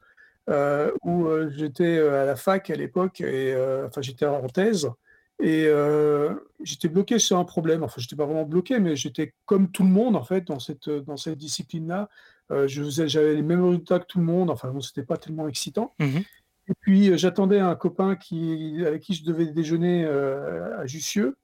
où, 1.03 1.27
j'étais, 1.55 1.99
à 1.99 2.25
la 2.25 2.35
fac 2.35 2.69
à 2.69 2.75
l'époque 2.75 3.21
et 3.21 3.55
enfin 3.87 4.01
j'étais 4.01 4.25
en 4.25 4.47
thèse 4.47 4.91
et 5.39 5.65
heu, 5.67 6.47
j'étais 6.63 6.87
bloqué 6.87 7.19
sur 7.19 7.37
un 7.37 7.43
problème. 7.45 7.83
Enfin, 7.83 7.99
j'étais 7.99 8.15
pas 8.15 8.25
vraiment 8.25 8.45
bloqué, 8.45 8.79
mais 8.79 8.95
j'étais 8.95 9.33
comme 9.45 9.69
tout 9.71 9.83
le 9.83 9.89
monde 9.89 10.15
en 10.15 10.23
fait 10.23 10.41
dans 10.47 10.59
cette, 10.59 10.87
heu, 10.87 11.01
dans 11.01 11.17
cette 11.17 11.37
discipline-là. 11.37 12.09
Heu, 12.51 12.67
je 12.67 12.83
faisais 12.83 13.07
j'avais 13.07 13.35
les 13.35 13.41
mêmes 13.41 13.63
résultats 13.63 13.99
que 13.99 14.05
tout 14.05 14.19
le 14.19 14.25
monde, 14.25 14.49
enfin 14.49 14.69
bon, 14.69 14.81
c'était 14.81 15.03
pas 15.03 15.17
tellement 15.17 15.47
excitant 15.47 15.93
Mmh 15.99 16.05
mh. 16.05 16.23
et 16.69 16.73
puis, 16.79 17.17
j'attendais 17.17 17.59
un 17.59 17.75
copain 17.75 18.15
qui 18.15 18.83
avec 18.85 19.01
qui 19.01 19.13
je 19.13 19.23
devais 19.25 19.47
déjeuner, 19.47 20.05
à 20.05 20.85
Jussieu. 20.85 21.35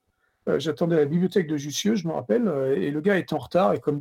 J'attendais 0.58 0.96
à 0.96 1.00
la 1.00 1.04
bibliothèque 1.06 1.46
de 1.46 1.56
Jussieu, 1.56 1.94
je 1.94 2.08
me 2.08 2.12
rappelle, 2.12 2.50
et 2.76 2.90
le 2.90 3.00
gars 3.00 3.16
était 3.18 3.34
en 3.34 3.38
retard 3.38 3.74
et 3.74 3.80
comme 3.80 4.00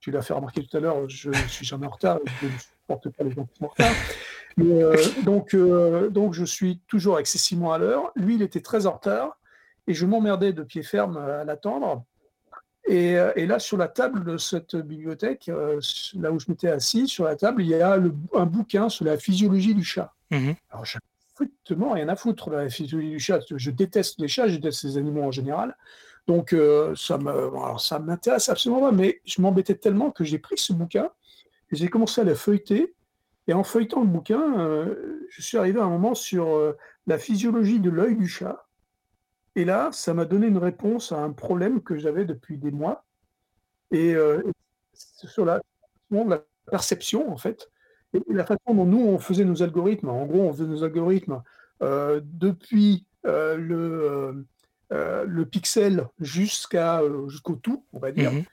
tu 0.00 0.10
l'as 0.10 0.22
fait 0.22 0.32
remarquer 0.34 0.64
tout 0.64 0.76
à 0.76 0.80
l'heure, 0.80 1.08
je 1.08 1.30
suis 1.48 1.66
jamais 1.66 1.86
en 1.86 1.90
retard, 1.90 2.18
je 2.40 2.46
ne 2.46 2.52
supporte 2.58 3.08
pas 3.10 3.24
les 3.24 3.32
gens 3.32 3.44
qui 3.44 3.58
sont 3.58 3.64
en 3.64 3.68
retard. 3.68 3.94
Mais, 4.58 4.82
heu, 4.82 4.94
donc, 5.24 5.54
heu, 5.54 6.10
donc 6.10 6.34
je 6.34 6.44
suis 6.44 6.80
toujours 6.88 7.18
excessivement 7.18 7.72
à 7.72 7.78
l'heure. 7.78 8.12
Lui, 8.16 8.34
il 8.34 8.42
était 8.42 8.60
très 8.60 8.86
en 8.86 8.92
retard 8.92 9.38
et 9.86 9.94
je 9.94 10.04
m'emmerdais 10.04 10.52
de 10.52 10.62
pied 10.62 10.82
ferme, 10.82 11.16
à 11.16 11.44
l'attendre 11.44 12.04
et 12.86 13.16
et 13.36 13.46
là, 13.46 13.58
sur 13.58 13.76
la 13.76 13.88
table 13.88 14.24
de 14.24 14.38
cette 14.38 14.74
bibliothèque, 14.74 15.50
là 16.14 16.32
où 16.32 16.38
je 16.38 16.46
m'étais 16.48 16.68
assis, 16.68 17.06
sur 17.06 17.24
la 17.24 17.36
table, 17.36 17.62
il 17.62 17.68
y 17.68 17.74
a 17.74 17.96
le 17.98 18.14
un 18.34 18.46
bouquin 18.46 18.88
sur 18.88 19.04
la 19.04 19.18
physiologie 19.18 19.74
du 19.74 19.84
chat. 19.84 20.14
Mmh 20.30 20.36
mh. 20.36 20.54
Alors 20.70 20.84
ai 20.84 20.98
strictement 21.32 21.92
rien 21.92 22.08
à 22.08 22.16
foutre 22.16 22.50
de 22.50 22.56
la 22.56 22.70
physiologie 22.70 23.10
du 23.10 23.20
chat. 23.20 23.40
Je 23.54 23.70
déteste 23.70 24.18
les 24.20 24.28
chats, 24.28 24.48
je 24.48 24.56
déteste 24.56 24.84
les 24.84 24.96
animaux 24.96 25.22
en 25.22 25.30
général. 25.30 25.76
Donc 26.26 26.54
ça 26.94 27.18
me 27.18 27.30
alors 27.30 27.80
ça 27.80 27.98
m'intéresse 27.98 28.48
absolument 28.48 28.80
pas, 28.80 28.92
mais 28.92 29.20
je 29.24 29.40
m'embêtais 29.42 29.74
tellement 29.74 30.10
que 30.10 30.24
j'ai 30.24 30.38
pris 30.38 30.56
ce 30.56 30.72
bouquin 30.72 31.10
et 31.70 31.76
j'ai 31.76 31.88
commencé 31.88 32.22
à 32.22 32.24
le 32.24 32.34
feuilleter 32.34 32.94
et 33.48 33.54
en 33.54 33.64
feuilletant 33.64 34.02
le 34.02 34.06
bouquin, 34.06 34.60
heu, 34.60 35.26
je 35.30 35.42
suis 35.42 35.58
arrivé 35.58 35.80
à 35.80 35.84
un 35.84 35.88
moment 35.88 36.14
sur, 36.14 36.46
heu, 36.48 36.76
la 37.06 37.18
physiologie 37.18 37.80
de 37.80 37.90
l'œil 37.90 38.16
du 38.16 38.28
chat 38.28 38.66
et 39.56 39.64
là, 39.64 39.90
ça 39.92 40.14
m'a 40.14 40.24
donné 40.24 40.46
une 40.46 40.58
réponse 40.58 41.10
à 41.10 41.18
un 41.18 41.32
problème 41.32 41.82
que 41.82 41.96
j'avais 41.96 42.24
depuis 42.24 42.58
des 42.58 42.70
mois 42.70 43.04
et 43.90 44.14
c'est 44.92 45.26
sur 45.28 45.44
la 45.44 45.60
la 46.10 46.44
perception 46.70 47.32
en 47.32 47.36
fait 47.36 47.70
et 48.12 48.22
la 48.28 48.44
façon 48.44 48.74
dont 48.74 48.84
nous 48.84 49.00
on 49.00 49.18
faisait 49.18 49.44
nos 49.44 49.62
algorithmes. 49.62 50.10
En 50.10 50.26
gros, 50.26 50.42
on 50.42 50.52
faisait 50.52 50.68
nos 50.68 50.84
algorithmes, 50.84 51.42
heu, 51.82 52.20
depuis, 52.24 53.06
le, 53.24 54.44
pixel 55.50 56.06
jusqu'à, 56.20 57.02
jusqu'au 57.26 57.56
tout, 57.56 57.84
on 57.92 57.98
va 57.98 58.12
dire. 58.12 58.32
Mh. 58.32 58.44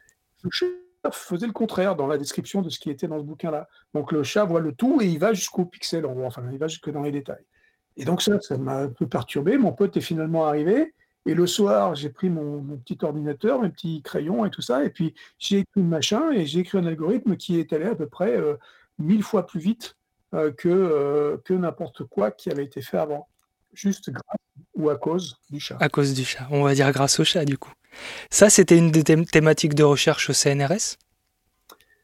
Le 0.43 0.49
chat 0.51 0.65
faisait 1.12 1.47
le 1.47 1.53
contraire 1.53 1.95
dans 1.95 2.07
la 2.07 2.17
description 2.17 2.62
de 2.62 2.69
ce 2.69 2.79
qui 2.79 2.89
était 2.89 3.07
dans 3.07 3.19
ce 3.19 3.24
bouquin-là. 3.24 3.67
Donc 3.93 4.12
le 4.12 4.24
chat 4.24 4.45
voit 4.45 4.59
le 4.59 4.74
tout 4.74 5.00
et 5.01 5.05
il 5.05 5.19
va 5.19 5.33
jusqu'au 5.33 5.65
pixel 5.65 6.05
enfin 6.05 6.43
il 6.51 6.57
va 6.57 6.67
jusque 6.67 6.89
dans 6.89 7.01
les 7.01 7.12
détails 7.12 7.45
et 7.97 8.05
donc 8.05 8.21
ça, 8.21 8.39
ça 8.41 8.57
m'a 8.57 8.77
un 8.79 8.89
peu 8.89 9.07
perturbé. 9.07 9.57
Mon 9.57 9.71
pote 9.71 9.95
est 9.97 10.01
finalement 10.01 10.45
arrivé 10.45 10.93
Et 11.25 11.33
le 11.33 11.47
soir, 11.47 11.95
j'ai 11.95 12.09
pris 12.09 12.29
mon, 12.29 12.62
mon 12.62 12.77
petit 12.77 12.97
ordinateur, 13.01 13.62
mes 13.62 13.69
petits 13.69 14.01
crayons 14.01 14.45
et 14.45 14.50
tout 14.50 14.62
ça, 14.62 14.83
et 14.83 14.89
puis 14.89 15.13
j'ai 15.39 15.59
écrit 15.59 15.81
le 15.81 15.88
machin 15.88 16.31
et 16.31 16.45
j'ai 16.45 16.59
écrit 16.59 16.77
un 16.77 16.85
algorithme 16.85 17.38
qui 17.38 17.59
est 17.59 17.71
allé 17.74 17.85
à 17.85 17.95
peu 17.95 18.07
près 18.07 18.35
euh, 18.35 18.55
mille 19.00 19.24
fois 19.24 19.45
plus 19.45 19.59
vite 19.59 19.95
euh, 20.33 20.51
que, 20.51 20.69
euh, 20.69 21.38
que 21.45 21.53
n'importe 21.53 22.03
quoi 22.03 22.31
qui 22.31 22.50
avait 22.50 22.65
été 22.65 22.81
fait 22.81 22.97
avant. 22.97 23.27
Juste 23.74 24.09
grâce 24.09 24.38
ou 24.75 24.89
à 24.89 24.97
cause 24.97 25.38
du 25.50 25.59
chat. 25.59 25.77
À 25.79 25.89
cause 25.89 26.13
du 26.13 26.24
chat. 26.24 26.47
On 26.51 26.63
va 26.63 26.74
dire 26.74 26.91
grâce 26.91 27.19
au 27.19 27.24
chat, 27.24 27.45
du 27.45 27.57
coup. 27.57 27.71
Ça, 28.29 28.49
c'était 28.49 28.77
une 28.77 28.91
des 28.91 29.03
thém- 29.03 29.29
thématiques 29.29 29.75
de 29.75 29.83
recherche 29.83 30.29
au 30.29 30.33
CNRS 30.33 30.97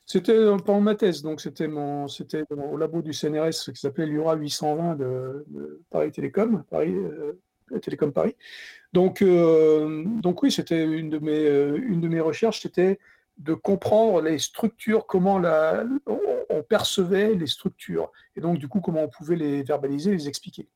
C'était 0.05 0.31
euh, 0.33 0.57
pendant 0.57 0.81
ma 0.81 0.95
thèse, 0.95 1.21
donc 1.21 1.41
c'était 1.41 1.67
au 1.67 2.77
labo 2.77 3.01
du 3.01 3.13
CNRS 3.13 3.71
qui 3.73 3.79
s'appelait 3.79 4.05
l'URA 4.05 4.35
820 4.35 4.95
de, 4.95 5.45
de 5.47 5.81
Paris 5.89 6.11
Télécom, 6.11 6.63
Paris, 6.69 6.93
euh, 6.93 7.33
Télécom 7.81 8.11
Paris. 8.11 8.35
Donc, 8.93 9.21
euh, 9.21 10.03
donc 10.21 10.43
oui, 10.43 10.51
c'était 10.51 10.83
une 10.83 11.09
de 11.09 11.19
mes, 11.19 11.47
une 11.77 12.01
de 12.01 12.07
mes 12.07 12.19
recherches, 12.19 12.61
c'était 12.61 12.99
de 13.37 13.53
comprendre 13.53 14.21
les 14.21 14.37
structures, 14.39 15.07
comment 15.07 15.39
la, 15.39 15.85
on, 16.05 16.19
percevait 16.63 17.33
les 17.33 17.47
structures, 17.47 18.11
et 18.35 18.41
donc 18.41 18.57
du 18.57 18.67
coup 18.67 18.81
comment 18.81 19.03
on 19.03 19.07
pouvait 19.07 19.35
les 19.37 19.63
verbaliser, 19.63 20.11
les 20.11 20.27
expliquer 20.27 20.67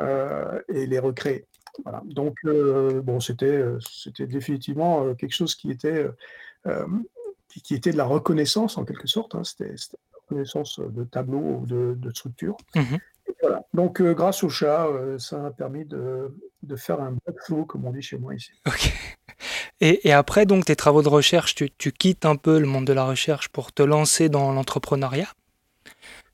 et 0.00 0.86
les 0.86 0.98
recréer. 0.98 1.46
Voilà. 1.84 2.02
Donc 2.04 2.38
euh, 2.44 3.00
bon, 3.02 3.20
c'était, 3.20 3.46
euh, 3.46 3.78
c'était 3.80 4.26
définitivement 4.26 5.04
euh, 5.04 5.14
quelque 5.14 5.34
chose 5.34 5.54
qui 5.54 5.70
était 5.70 6.06
euh, 6.66 6.86
qui, 7.48 7.62
qui 7.62 7.74
était 7.74 7.92
de 7.92 7.96
la 7.96 8.04
reconnaissance 8.04 8.78
en 8.78 8.84
quelque 8.84 9.08
sorte. 9.08 9.34
hein. 9.34 9.44
C'était 9.44 9.74
c'était 9.76 9.98
la 10.12 10.18
reconnaissance 10.22 10.80
de 10.80 11.04
tableaux 11.04 11.60
ou 11.60 11.66
de, 11.66 11.94
de 11.96 12.10
structures. 12.10 12.56
Mhm. 12.74 12.98
Voilà. 13.40 13.64
Donc, 13.72 14.00
euh, 14.00 14.14
grâce 14.14 14.42
au 14.42 14.48
chat, 14.48 14.86
ça 15.18 15.38
m'a 15.38 15.50
permis 15.50 15.84
de, 15.84 16.34
de 16.62 16.76
faire 16.76 17.00
un 17.00 17.16
backflow, 17.24 17.64
comme 17.64 17.84
on 17.86 17.92
dit 17.92 18.02
chez 18.02 18.18
moi 18.18 18.34
ici. 18.34 18.50
Ok. 18.66 18.92
Et, 19.80 20.06
et 20.08 20.12
après, 20.12 20.44
donc, 20.44 20.64
tes 20.64 20.76
travaux 20.76 21.02
de 21.02 21.08
recherche, 21.08 21.54
tu, 21.54 21.70
tu 21.70 21.92
quittes 21.92 22.26
un 22.26 22.36
peu 22.36 22.58
le 22.58 22.66
monde 22.66 22.84
de 22.84 22.92
la 22.92 23.04
recherche 23.04 23.48
pour 23.48 23.72
te 23.72 23.82
lancer 23.82 24.28
dans 24.28 24.52
l'entrepreneuriat, 24.52 25.28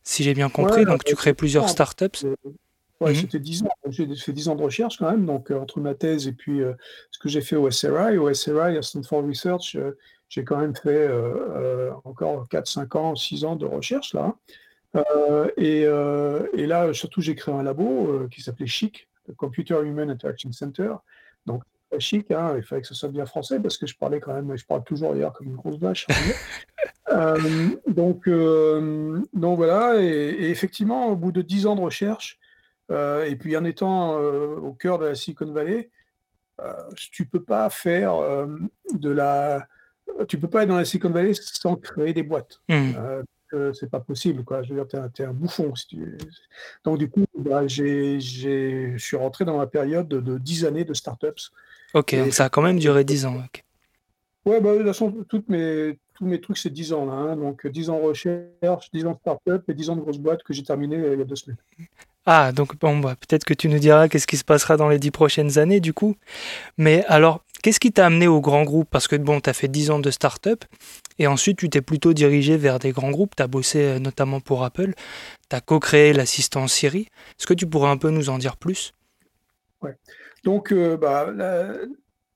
si 0.03 0.23
j'ai 0.23 0.35
bien 0.35 0.49
compris. 0.49 0.81
Ouais, 0.81 0.85
donc, 0.87 1.05
tu 1.05 1.15
crées 1.15 1.35
plusieurs 1.35 1.69
startups. 1.69 2.27
Ouais, 3.01 3.11
Mhm. 3.13 3.15
c'était 3.17 3.39
10 3.39 3.63
ans. 3.65 3.69
J'ai 3.89 4.15
fait 4.17 4.33
10 4.33 4.49
ans 4.49 4.55
de 4.57 4.63
recherche 4.63 4.99
quand 4.99 5.11
même, 5.11 5.27
donc 5.27 5.51
euh, 5.51 5.59
entre 5.59 5.81
ma 5.81 5.95
thèse 5.95 6.27
et 6.29 6.33
puis 6.33 6.63
euh, 6.63 6.73
ce 7.11 7.19
que 7.19 7.29
j'ai 7.29 7.41
fait 7.41 7.57
au 7.57 7.71
SRI. 7.71 8.19
Au 8.19 8.33
SRI, 8.33 8.77
à 8.77 8.83
Stanford 8.83 9.25
Research, 9.27 9.77
euh, 9.77 9.97
j'ai 10.29 10.45
quand 10.45 10.59
même 10.59 10.75
fait 10.77 11.09
encore 12.05 12.49
4, 12.49 12.67
5 12.67 12.95
ans, 12.97 13.15
6 13.17 13.45
ans 13.45 13.57
de 13.57 13.65
recherche 13.67 14.13
là. 14.15 14.35
Euh, 14.97 15.49
et, 15.57 15.83
et 16.61 16.67
là, 16.67 16.93
surtout, 16.93 17.21
j'ai 17.23 17.35
créé 17.35 17.55
un 17.55 17.63
labo 17.63 18.27
qui 18.31 18.43
s'appelait 18.43 18.67
CHIC, 18.67 19.09
le 19.27 19.35
Computer 19.35 19.77
Human 19.85 20.11
Interaction 20.11 20.53
Center. 20.53 20.93
Donc, 21.47 21.63
chic, 21.99 22.31
hein, 22.31 22.53
il 22.59 22.63
fallait 22.63 22.83
que 22.83 22.89
ce 22.89 22.95
soit 22.95 23.09
bien 23.09 23.25
français 23.25 23.59
parce 23.59 23.79
que 23.79 23.87
je 23.87 23.97
parlais 23.97 24.21
quand 24.21 24.35
même, 24.35 24.55
je 24.55 24.67
parle 24.67 24.85
toujours 24.85 25.15
d'ailleurs 25.15 25.33
comme 25.33 25.47
une 25.47 25.57
grosse 25.57 25.79
vache. 25.79 26.07
Euh, 27.11 27.71
donc, 27.87 28.29
euh, 28.29 29.23
donc 29.33 29.57
voilà, 29.57 29.99
et, 29.99 30.07
et 30.07 30.51
effectivement, 30.51 31.07
au 31.09 31.17
bout 31.17 31.33
de 31.33 31.41
10 31.41 31.65
ans 31.67 31.75
de 31.75 31.81
recherche, 31.81 32.39
et 32.91 33.37
puis 33.37 33.57
en 33.57 33.65
étant 33.65 34.19
euh, 34.21 34.57
au 34.57 34.73
cœur 34.73 34.99
de 34.99 35.07
la 35.07 35.15
Silicon 35.15 35.53
Valley, 35.53 35.91
euh, 36.61 36.73
tu 36.97 37.25
peux 37.27 37.43
pas 37.43 37.69
faire 37.71 38.15
euh, 38.17 38.47
de 38.95 39.11
la, 39.11 39.67
tu 40.29 40.39
peux 40.39 40.49
pas 40.49 40.63
être 40.63 40.69
dans 40.71 40.77
la 40.77 40.85
Silicon 40.85 41.11
Valley 41.11 41.33
sans 41.35 41.77
créer 41.77 42.13
des 42.13 42.23
boîtes. 42.23 42.61
Mhm. 42.69 42.95
Euh, 42.99 43.23
euh, 43.55 43.73
c'est 43.73 43.91
pas 43.91 44.01
possible, 44.01 44.45
quoi. 44.45 44.63
Je 44.63 44.71
veux 44.71 44.75
dire, 44.75 44.87
t'es 44.89 44.99
un, 44.99 45.09
t'es 45.09 45.25
un 45.25 45.33
bouffon. 45.33 45.75
Si 45.75 45.87
tu... 45.87 46.19
Donc 46.85 46.99
du 46.99 47.09
coup, 47.09 47.25
bah, 47.39 47.67
j'ai, 47.67 48.21
j'ai, 48.21 48.93
je 48.97 49.03
suis 49.03 49.17
rentré 49.17 49.45
dans 49.47 49.57
la 49.57 49.67
période 49.67 50.07
de, 50.09 50.21
de 50.21 50.37
10 50.37 50.67
années 50.67 50.85
de 50.85 50.93
startups. 50.93 51.51
Ok, 51.95 52.13
Et 52.13 52.19
donc 52.25 52.35
ça 52.35 52.45
a 52.47 52.49
quand 52.51 52.61
même 52.61 52.79
duré 52.79 53.05
10 53.05 53.25
ans. 53.27 53.37
ok. 53.37 53.65
Ouais, 54.45 54.61
bah, 54.61 54.73
de 54.73 54.79
toute 54.79 54.87
façon, 54.89 55.25
toutes 55.29 55.49
mes, 55.49 55.99
tous 56.15 56.27
mes 56.27 56.41
trucs, 56.41 56.59
c'est 56.59 56.69
10 56.71 56.93
ans 56.93 57.07
là. 57.07 57.13
hein. 57.13 57.37
Donc 57.37 57.67
10 57.67 57.89
ans 57.91 57.99
de 57.99 58.05
recherche, 58.05 58.91
10 58.93 59.07
ans 59.07 59.13
de 59.13 59.19
startup 59.19 59.63
et 59.69 59.75
10 59.75 59.91
ans 59.91 59.97
de 59.97 60.01
grosse 60.03 60.19
boîte 60.19 60.43
que 60.43 60.53
j'ai 60.53 60.63
terminé 60.63 60.97
euh, 60.97 61.15
il 61.15 61.19
y 61.19 61.23
a 61.23 61.25
deux 61.25 61.37
semaines. 61.37 61.59
Ah, 62.31 62.53
donc 62.53 62.79
bon, 62.79 62.99
bah, 62.99 63.17
peut-être 63.17 63.47
que 63.47 63.55
tu 63.55 63.71
nous 63.71 63.79
diras 63.79 64.07
qu'est-ce 64.07 64.27
qui 64.27 64.37
se 64.37 64.45
passera 64.45 64.77
dans 64.77 64.91
les 64.91 64.99
10 64.99 65.13
prochaines 65.13 65.59
années, 65.59 65.81
du 65.81 65.95
coup. 65.95 66.15
Mais 66.77 67.03
alors, 67.07 67.43
qu'est-ce 67.63 67.81
qui 67.81 67.91
t'a 67.91 68.05
amené 68.05 68.27
au 68.29 68.43
grand 68.43 68.65
groupe? 68.65 68.87
Parce 68.91 69.09
que 69.09 69.17
bon, 69.17 69.41
tu 69.41 69.49
as 69.49 69.55
fait 69.55 69.67
10 69.67 69.91
ans 69.93 69.99
de 69.99 70.11
start-up 70.11 70.63
et 71.19 71.27
ensuite 71.27 71.57
tu 71.57 71.71
t'es 71.71 71.81
plutôt 71.81 72.13
dirigé 72.13 72.59
vers 72.59 72.81
des 72.81 72.93
grands 72.93 73.09
groupes. 73.09 73.35
Tu 73.35 73.47
bossé 73.47 73.83
euh, 73.83 73.99
notamment 73.99 74.41
pour 74.41 74.63
Apple. 74.63 74.93
Tu 75.49 75.57
as 75.57 75.63
co-créé 75.63 76.13
l'assistant 76.13 76.67
Siri. 76.69 77.09
Est-ce 77.39 77.47
que 77.47 77.55
tu 77.55 77.67
pourrais 77.67 77.89
un 77.89 77.97
peu 77.97 78.11
nous 78.11 78.29
en 78.29 78.37
dire 78.37 78.59
plus? 78.59 78.93
Donc, 80.45 80.71
euh, 80.71 80.99
bah, 80.99 81.33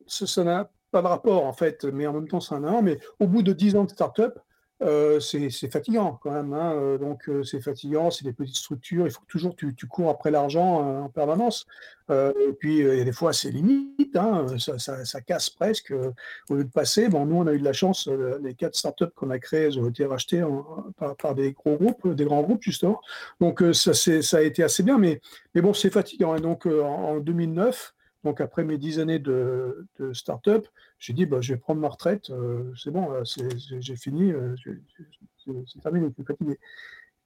ça 0.07 0.43
n'a 0.43 0.71
pas 0.91 1.03
de 1.03 1.07
rapport 1.07 1.45
en 1.45 1.53
fait, 1.53 1.85
mais 1.85 2.07
en 2.07 2.15
même 2.15 2.29
temps, 2.29 2.41
ça 2.41 2.55
en 2.55 2.65
a 2.65 2.71
un. 2.71 2.81
Mais 2.81 2.99
au 3.21 3.27
bout 3.27 3.43
de 3.43 3.53
10 3.53 3.77
ans 3.77 3.85
de 3.85 3.91
start-up, 3.91 4.39
euh, 4.83 5.21
c'est 5.21 5.51
fatigant 5.71 6.19
quand 6.23 6.33
même. 6.33 6.53
hein. 6.53 6.73
Euh, 6.75 6.99
Donc, 6.99 7.29
euh, 7.29 7.43
c'est 7.45 7.61
fatigant, 7.61 8.11
c'est 8.11 8.25
des 8.25 8.33
petites 8.33 8.57
structures. 8.57 9.07
Il 9.07 9.11
faut 9.13 9.23
toujours 9.29 9.55
tu, 9.57 9.75
tu 9.75 9.87
cours 9.87 10.11
après 10.11 10.31
l'argent 10.31 11.03
en 11.05 11.09
permanence. 11.09 11.67
Et 12.11 12.53
puis, 12.59 12.81
il 12.81 12.99
y 12.99 13.01
a 13.01 13.05
des 13.05 13.13
fois, 13.13 13.33
c'est 13.33 13.51
limite. 13.51 14.17
hein, 14.17 14.47
ça, 14.59 14.79
ça- 14.79 15.21
casse 15.23 15.49
presque. 15.49 15.95
au 16.51 16.55
lieu 16.55 16.65
de 16.65 16.71
passer, 16.71 17.09
bon, 17.09 17.25
nous, 17.25 17.37
on 17.37 17.47
a 17.47 17.55
eu 17.55 17.59
de 17.59 17.65
la 17.65 17.73
chance. 17.73 18.07
les 18.43 18.55
quatre 18.55 18.75
startups 18.77 19.07
qu'on 19.17 19.31
a 19.31 19.39
créées, 19.39 19.65
elles 19.67 19.79
ont 19.79 19.89
été 19.89 20.05
rachetées 20.05 20.45
par, 21.19 21.35
des 21.35 21.53
gros 21.53 21.77
groupes, 21.77 22.09
des 22.09 22.25
grands 22.27 22.43
groupes 22.43 22.63
justement. 22.63 23.01
Donc, 23.41 23.63
ça, 23.73 23.95
ça 23.95 24.37
a 24.37 24.43
été 24.43 24.63
assez 24.63 24.83
bien. 24.83 24.99
Mais, 24.99 25.21
mais 25.55 25.63
bon, 25.63 25.73
c'est 25.73 25.89
fatigant. 25.91 26.35
Et 26.37 26.41
donc, 26.41 26.67
euh, 26.67 26.83
en, 26.83 27.17
en 27.17 27.19
2009. 27.21 27.95
Donc 28.25 28.41
après 28.41 28.65
mes 28.65 28.79
dix 28.79 28.99
années 29.01 29.19
de, 29.19 29.87
de 29.99 30.13
start-up, 30.13 30.67
j'ai 30.99 31.13
dit 31.13 31.27
bah, 31.27 31.41
je 31.41 31.55
vais 31.55 31.59
prendre 31.59 31.81
ma 31.81 31.89
retraite, 31.89 32.31
euh, 32.31 32.73
c'est 32.77 32.91
bon, 32.91 33.09
c'est- 33.25 33.81
j'ai 33.81 33.97
fini, 33.97 34.33
euh, 34.33 34.55
c'est 35.45 35.81
terminé, 35.83 36.07
je 36.09 36.15
suis 36.15 36.25
fatigué. 36.25 36.59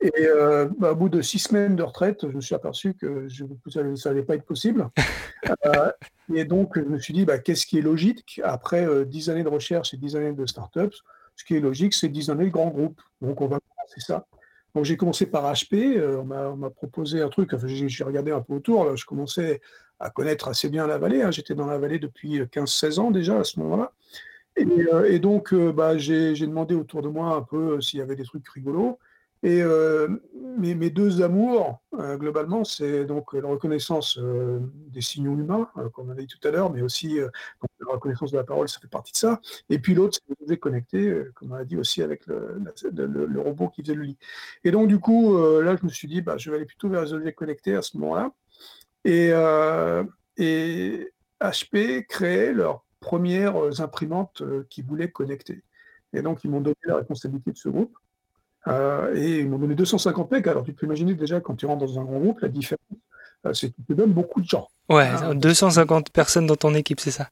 Et 0.00 0.12
euh, 0.20 0.68
bah, 0.78 0.92
au 0.92 0.96
bout 0.96 1.08
de 1.08 1.22
six 1.22 1.38
semaines 1.38 1.74
de 1.74 1.82
retraite, 1.82 2.28
je 2.30 2.36
me 2.36 2.40
suis 2.42 2.54
aperçu 2.54 2.94
que 2.94 3.28
je, 3.28 3.44
ça 3.66 3.82
n'allait 4.10 4.22
pas 4.22 4.34
être 4.34 4.46
possible. 4.46 4.88
Euh, 5.64 5.92
et 6.34 6.44
donc 6.44 6.76
je 6.76 6.80
me 6.82 6.98
suis 6.98 7.12
dit 7.14 7.24
bah, 7.24 7.38
qu'est-ce 7.38 7.66
qui 7.66 7.78
est 7.78 7.82
logique 7.82 8.40
après 8.42 8.84
euh, 8.84 9.04
dix 9.04 9.30
années 9.30 9.44
de 9.44 9.48
recherche 9.48 9.94
et 9.94 9.96
dix 9.96 10.16
années 10.16 10.32
de 10.32 10.44
start-up 10.44 10.92
Ce 11.36 11.44
qui 11.44 11.54
est 11.54 11.60
logique, 11.60 11.94
c'est 11.94 12.08
dix 12.08 12.30
années 12.30 12.46
de 12.46 12.50
grand 12.50 12.68
groupe. 12.70 13.00
Donc 13.20 13.40
on 13.40 13.46
va 13.46 13.60
commencer 13.60 14.00
ça. 14.00 14.26
Donc 14.76 14.84
j'ai 14.84 14.98
commencé 14.98 15.24
par 15.24 15.50
HP, 15.50 15.96
euh, 15.96 16.18
on 16.20 16.56
m'a 16.56 16.68
proposé 16.68 17.22
un 17.22 17.30
truc, 17.30 17.54
enfin, 17.54 17.66
j'ai 17.66 18.04
regardé 18.04 18.30
un 18.30 18.42
peu 18.42 18.52
autour, 18.52 18.94
je 18.94 19.06
commençais 19.06 19.62
à 19.98 20.10
connaître 20.10 20.48
assez 20.48 20.68
bien 20.68 20.86
la 20.86 20.98
vallée, 20.98 21.22
hein, 21.22 21.30
j'étais 21.30 21.54
dans 21.54 21.64
la 21.64 21.78
vallée 21.78 21.98
depuis 21.98 22.40
15-16 22.42 23.00
ans 23.00 23.10
déjà 23.10 23.38
à 23.38 23.44
ce 23.44 23.58
moment-là. 23.60 23.92
Et, 24.56 24.66
euh, 24.92 25.18
donc 25.18 25.52
euh, 25.52 25.72
bah, 25.72 25.98
j'ai 25.98 26.34
demandé 26.34 26.74
autour 26.74 27.02
de 27.02 27.08
moi 27.08 27.36
un 27.36 27.42
peu 27.42 27.76
euh, 27.76 27.80
s'il 27.80 27.98
y 27.98 28.02
avait 28.02 28.16
des 28.16 28.24
trucs 28.24 28.46
rigolos. 28.48 28.98
Et 29.42 29.62
euh, 29.62 30.08
mes, 30.58 30.90
deux 30.90 31.22
amours, 31.22 31.82
euh, 31.94 32.16
globalement, 32.16 32.64
c'est 32.64 33.04
donc 33.04 33.34
la 33.34 33.46
reconnaissance 33.46 34.18
euh, 34.18 34.58
des 34.88 35.02
signaux 35.02 35.36
humains, 35.36 35.68
comme 35.92 36.08
on 36.08 36.12
a 36.12 36.14
dit 36.14 36.26
tout 36.26 36.48
à 36.48 36.50
l'heure, 36.50 36.72
mais 36.72 36.82
aussi 36.82 37.18
la 37.18 37.92
reconnaissance 37.92 38.32
de 38.32 38.38
la 38.38 38.44
parole, 38.44 38.68
ça 38.68 38.80
fait 38.80 38.88
partie 38.88 39.12
de 39.12 39.18
ça. 39.18 39.40
Et 39.68 39.78
puis 39.78 39.94
l'autre, 39.94 40.18
c'est 40.18 40.34
les 40.34 40.44
objets 40.44 40.56
connectés, 40.56 41.22
comme 41.34 41.52
on 41.52 41.56
a 41.56 41.64
dit 41.64 41.76
aussi 41.76 42.02
avec 42.02 42.26
le, 42.26 43.40
robot 43.40 43.68
qui 43.68 43.82
faisait 43.82 43.94
le 43.94 44.02
lit. 44.02 44.18
Et 44.64 44.70
donc, 44.70 44.88
du 44.88 44.98
coup, 44.98 45.36
là, 45.60 45.76
je 45.76 45.84
me 45.84 45.90
suis 45.90 46.08
dit, 46.08 46.22
bah, 46.22 46.38
je 46.38 46.50
vais 46.50 46.56
aller 46.56 46.66
plutôt 46.66 46.88
vers 46.88 47.02
les 47.02 47.12
objets 47.12 47.32
connectés 47.32 47.76
à 47.76 47.82
ce 47.82 47.98
moment-là. 47.98 48.32
Et, 49.04 49.30
et 50.38 51.12
HP 51.40 52.06
créait 52.06 52.52
leurs 52.52 52.84
premières 53.00 53.80
imprimantes 53.80 54.42
qui 54.70 54.82
voulaient 54.82 55.10
connecter. 55.10 55.62
Et 56.12 56.22
donc, 56.22 56.42
ils 56.44 56.50
m'ont 56.50 56.62
donné 56.62 56.76
la 56.84 56.96
responsabilité 56.96 57.52
de 57.52 57.58
ce 57.58 57.68
groupe. 57.68 57.96
Euh, 58.68 59.14
et 59.14 59.40
ils 59.40 59.48
m'ont 59.48 59.58
donné 59.58 59.74
250 59.74 60.30
mecs. 60.30 60.46
Alors, 60.46 60.64
tu 60.64 60.72
peux 60.72 60.86
imaginer 60.86 61.14
déjà, 61.14 61.40
quand 61.40 61.54
tu 61.54 61.66
rentres 61.66 61.86
dans 61.86 61.98
un 62.00 62.04
grand 62.04 62.18
groupe, 62.18 62.40
la 62.40 62.48
différence, 62.48 62.80
euh, 63.46 63.54
c'est 63.54 63.68
que 63.70 63.76
tu 63.76 63.82
te 63.84 63.92
donnes 63.92 64.12
beaucoup 64.12 64.40
de 64.40 64.46
gens. 64.48 64.68
Ouais, 64.88 65.08
Ah. 65.22 65.34
250 65.34 66.10
personnes 66.10 66.46
dans 66.46 66.56
ton 66.56 66.74
équipe, 66.74 67.00
c'est 67.00 67.10
ça? 67.10 67.28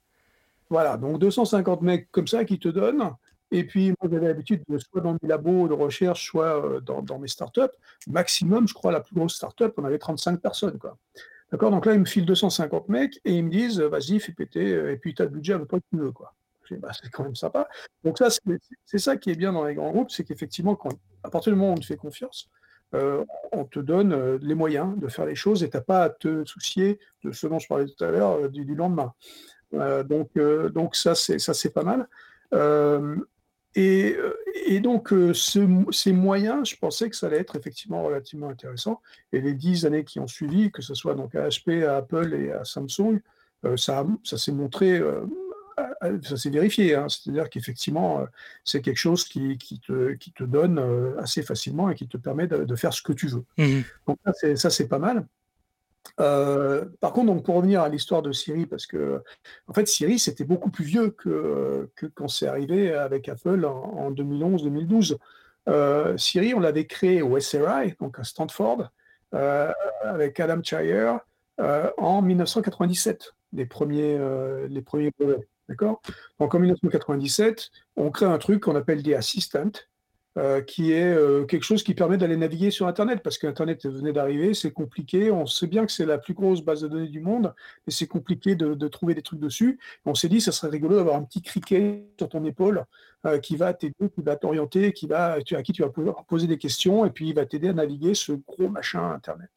Voilà, 0.71 0.97
donc 0.97 1.19
250 1.19 1.83
mecs 1.83 2.11
comme 2.11 2.27
ça 2.29 2.45
qui 2.45 2.59
te 2.59 2.69
donnent. 2.69 3.11
Et 3.51 3.65
puis, 3.65 3.89
moi, 4.01 4.11
j'avais 4.11 4.29
l'habitude 4.29 4.63
de 4.69 4.79
soit 4.79 5.01
dans 5.01 5.13
mes 5.23 5.29
labos 5.29 5.69
de 5.69 5.75
recherche, 5.75 6.27
soit 6.27 6.65
euh, 6.65 6.81
dans, 6.81 7.03
dans 7.03 7.19
mes 7.19 7.29
startups. 7.29 7.61
Maximum, 8.09 8.67
je 8.67 8.75
crois, 8.75 8.91
la 8.93 9.01
plus 9.01 9.15
grosse 9.15 9.35
startup, 9.35 9.73
on 9.77 9.85
avait 9.85 9.99
35 9.99 10.41
personnes. 10.41 10.79
Quoi. 10.79 10.97
D'accord? 11.53 11.71
Donc 11.71 11.87
là, 11.87 11.95
ils 11.95 12.01
me 12.01 12.05
filent 12.05 12.27
250 12.27 12.89
mecs 12.89 13.21
et 13.25 13.33
ils 13.35 13.45
me 13.45 13.51
disent, 13.51 13.81
vas-y, 13.81 14.19
fais 14.19 14.33
péter, 14.33 14.71
et 14.93 14.97
puis 14.97 15.15
tu 15.15 15.23
as 15.23 15.27
le 15.27 15.31
budget 15.31 15.53
à 15.53 15.59
peu 15.59 15.67
près 15.67 15.79
que 15.81 15.85
tu 15.93 15.99
veux. 15.99 16.11
Quoi. 16.11 16.33
C'est 16.69 17.11
quand 17.11 17.25
même 17.25 17.37
sympa. 17.37 17.69
Donc 18.03 18.19
ça, 18.19 18.29
c'est 18.85 18.99
ça 18.99 19.17
qui 19.17 19.31
est 19.31 19.37
bien 19.37 19.53
dans 19.53 19.65
les 19.65 19.75
grands 19.75 19.91
groupes, 19.91 20.11
c'est 20.11 20.25
qu'effectivement, 20.25 20.79
à 21.23 21.31
partir 21.31 21.53
du 21.53 21.59
moment 21.59 21.73
où 21.73 21.77
on 21.77 21.81
te 21.81 21.87
fait 21.87 21.97
confiance, 21.97 22.51
euh, 22.95 23.25
on 23.53 23.65
te 23.65 23.81
donne 23.81 24.13
euh, 24.13 24.39
les 24.41 24.55
moyens 24.55 24.97
de 24.99 25.09
faire 25.09 25.27
les 25.27 25.35
choses 25.35 25.65
et 25.65 25.71
tu 25.71 25.77
n'as 25.77 25.83
pas 25.83 26.05
à 26.05 26.11
te 26.11 26.45
soucier 26.45 27.01
de 27.25 27.33
ce 27.33 27.47
dont 27.47 27.59
je 27.59 27.67
parlais 27.67 27.87
tout 27.87 28.05
à 28.05 28.11
l'heure, 28.11 28.45
euh, 28.45 28.49
du, 28.49 28.75
lendemain. 28.75 29.13
Donc, 29.73 30.39
donc 30.73 30.95
ça, 30.95 31.17
c'est 31.17 31.75
pas 31.75 31.83
mal. 31.83 32.07
Et, 33.75 34.17
donc, 34.81 35.09
ce- 35.09 35.85
ces 35.91 36.13
moyens, 36.13 36.69
je 36.69 36.77
pensais 36.77 37.11
que 37.11 37.17
ça 37.17 37.27
allait 37.27 37.41
être 37.41 37.57
effectivement 37.57 38.05
relativement 38.05 38.49
intéressant. 38.49 39.01
Et 39.33 39.41
les 39.41 39.55
dix 39.55 39.85
années 39.85 40.05
qui 40.05 40.21
ont 40.21 40.29
suivi, 40.29 40.71
que 40.71 40.81
ce 40.81 40.95
soit 40.95 41.17
donc 41.17 41.35
à 41.35 41.49
HP, 41.49 41.85
à 41.85 41.97
Apple 41.97 42.35
et 42.35 42.53
à 42.53 42.65
Samsung, 42.65 43.21
ça, 43.77 44.07
ça 44.23 44.39
s'est 44.39 44.53
montré, 44.53 45.01
ça 46.23 46.37
s'est 46.37 46.51
vérifié. 46.51 46.95
hein. 46.95 47.07
C'est-à-dire 47.09 47.49
qu'effectivement, 47.51 48.21
euh, 48.21 48.25
c'est 48.65 48.81
quelque 48.81 48.99
chose 48.99 49.25
qui, 49.25 49.59
qui 49.59 49.81
te, 49.81 50.13
qui 50.15 50.33
te 50.33 50.45
donne 50.45 50.79
euh, 50.79 51.19
assez 51.21 51.43
facilement 51.43 51.91
et 51.91 51.95
qui 51.95 52.09
te 52.09 52.17
permet 52.17 52.47
de, 52.47 52.65
de 52.65 52.77
faire 52.77 52.93
ce 52.93 53.03
que 53.03 53.13
tu 53.13 53.29
veux. 53.29 53.45
Mhm. 53.59 53.85
Donc 54.07 54.19
ça, 54.57 54.71
c'est, 54.71 54.89
pas 54.89 54.99
mal. 54.99 55.27
Euh, 56.21 56.85
par 57.01 57.13
contre, 57.13 57.27
donc, 57.27 57.45
pour 57.45 57.57
revenir 57.57 57.81
à 57.83 57.89
l'histoire 57.89 58.23
de 58.23 58.33
Siri, 58.33 58.67
parce 58.67 58.87
que 58.87 59.23
en 59.67 59.73
fait, 59.73 59.87
Siri, 59.89 60.19
c'était 60.19 60.45
beaucoup 60.45 60.71
plus 60.71 60.85
vieux 60.85 61.11
que, 61.11 61.91
que 61.97 62.07
quand 62.07 62.29
c'est 62.29 62.47
arrivé 62.47 62.93
avec 62.93 63.29
Apple 63.29 63.65
en, 63.65 63.73
en 63.73 64.13
2011-2012. 64.13 65.17
Euh, 65.69 66.17
Siri, 66.19 66.55
on 66.55 66.61
l'avait 66.61 66.87
créé 66.87 67.23
au 67.23 67.39
SRI, 67.41 67.95
donc 68.01 68.19
à 68.19 68.25
Stanford, 68.25 68.91
euh, 69.35 69.73
avec 70.03 70.39
Adam 70.39 70.61
Chaya 70.63 71.25
euh, 71.61 71.91
en 71.99 72.23
1997, 72.23 73.33
les 73.53 73.67
premiers, 73.67 74.17
euh, 74.19 74.67
les 74.69 74.83
premiers 74.83 75.11
brevets. 75.19 75.49
D'accord? 75.69 76.03
Donc 76.39 76.55
en 76.55 76.59
1997, 76.59 77.71
on 77.97 78.11
crée 78.11 78.27
un 78.27 78.39
truc 78.39 78.63
qu'on 78.63 78.77
appelle 78.77 79.03
des 79.03 79.15
Assistant, 79.15 79.71
euh, 80.37 80.63
qui 80.63 80.91
est 80.91 81.15
euh, 81.15 81.45
quelque 81.45 81.63
chose 81.63 81.85
qui 81.85 81.95
permet 81.95 82.17
d'aller 82.17 82.37
naviguer 82.37 82.73
sur 82.73 82.89
Internet, 82.89 83.21
parce 83.23 83.39
qu'Internet 83.39 83.87
venait 83.87 84.13
d'arriver, 84.13 84.53
c'est 84.53 84.73
compliqué, 84.73 85.31
on 85.31 85.47
sait 85.47 85.69
bien 85.69 85.87
que 85.87 85.93
c'est 85.93 86.07
la 86.07 86.19
plus 86.19 86.35
grosse 86.35 86.61
base 86.61 86.81
de 86.81 86.89
données 86.89 87.07
du 87.07 87.21
monde, 87.21 87.55
et 87.87 87.93
c'est 87.93 88.09
compliqué 88.09 88.57
de, 88.57 88.89
trouver 88.89 89.15
des 89.15 89.23
trucs 89.23 89.39
dessus. 89.39 89.79
On 90.05 90.17
s'est 90.17 90.29
dit, 90.29 90.41
ça 90.41 90.51
serait 90.51 90.71
rigolo 90.71 90.97
d'avoir 90.97 91.15
un 91.15 91.23
petit 91.23 91.41
criquet 91.41 92.05
sur 92.19 92.29
ton 92.29 92.45
épaule 92.45 92.85
euh, 93.27 93.39
qui 93.39 93.55
va 93.55 93.75
t'aider, 93.75 93.95
qui 94.13 94.23
va 94.23 94.35
t'orienter, 94.35 94.93
qui 94.93 95.07
va, 95.07 95.35
à 95.35 95.63
qui 95.63 95.73
tu 95.73 95.83
vas 95.83 95.89
pouvoir 95.89 96.25
poser 96.25 96.49
des 96.49 96.59
questions, 96.59 97.07
et 97.07 97.11
puis 97.11 97.29
il 97.29 97.35
va 97.37 97.47
t'aider 97.47 97.69
à 97.69 97.73
naviguer 97.73 98.15
ce 98.15 98.33
gros 98.33 98.69
machin 98.69 99.13
Internet. 99.13 99.51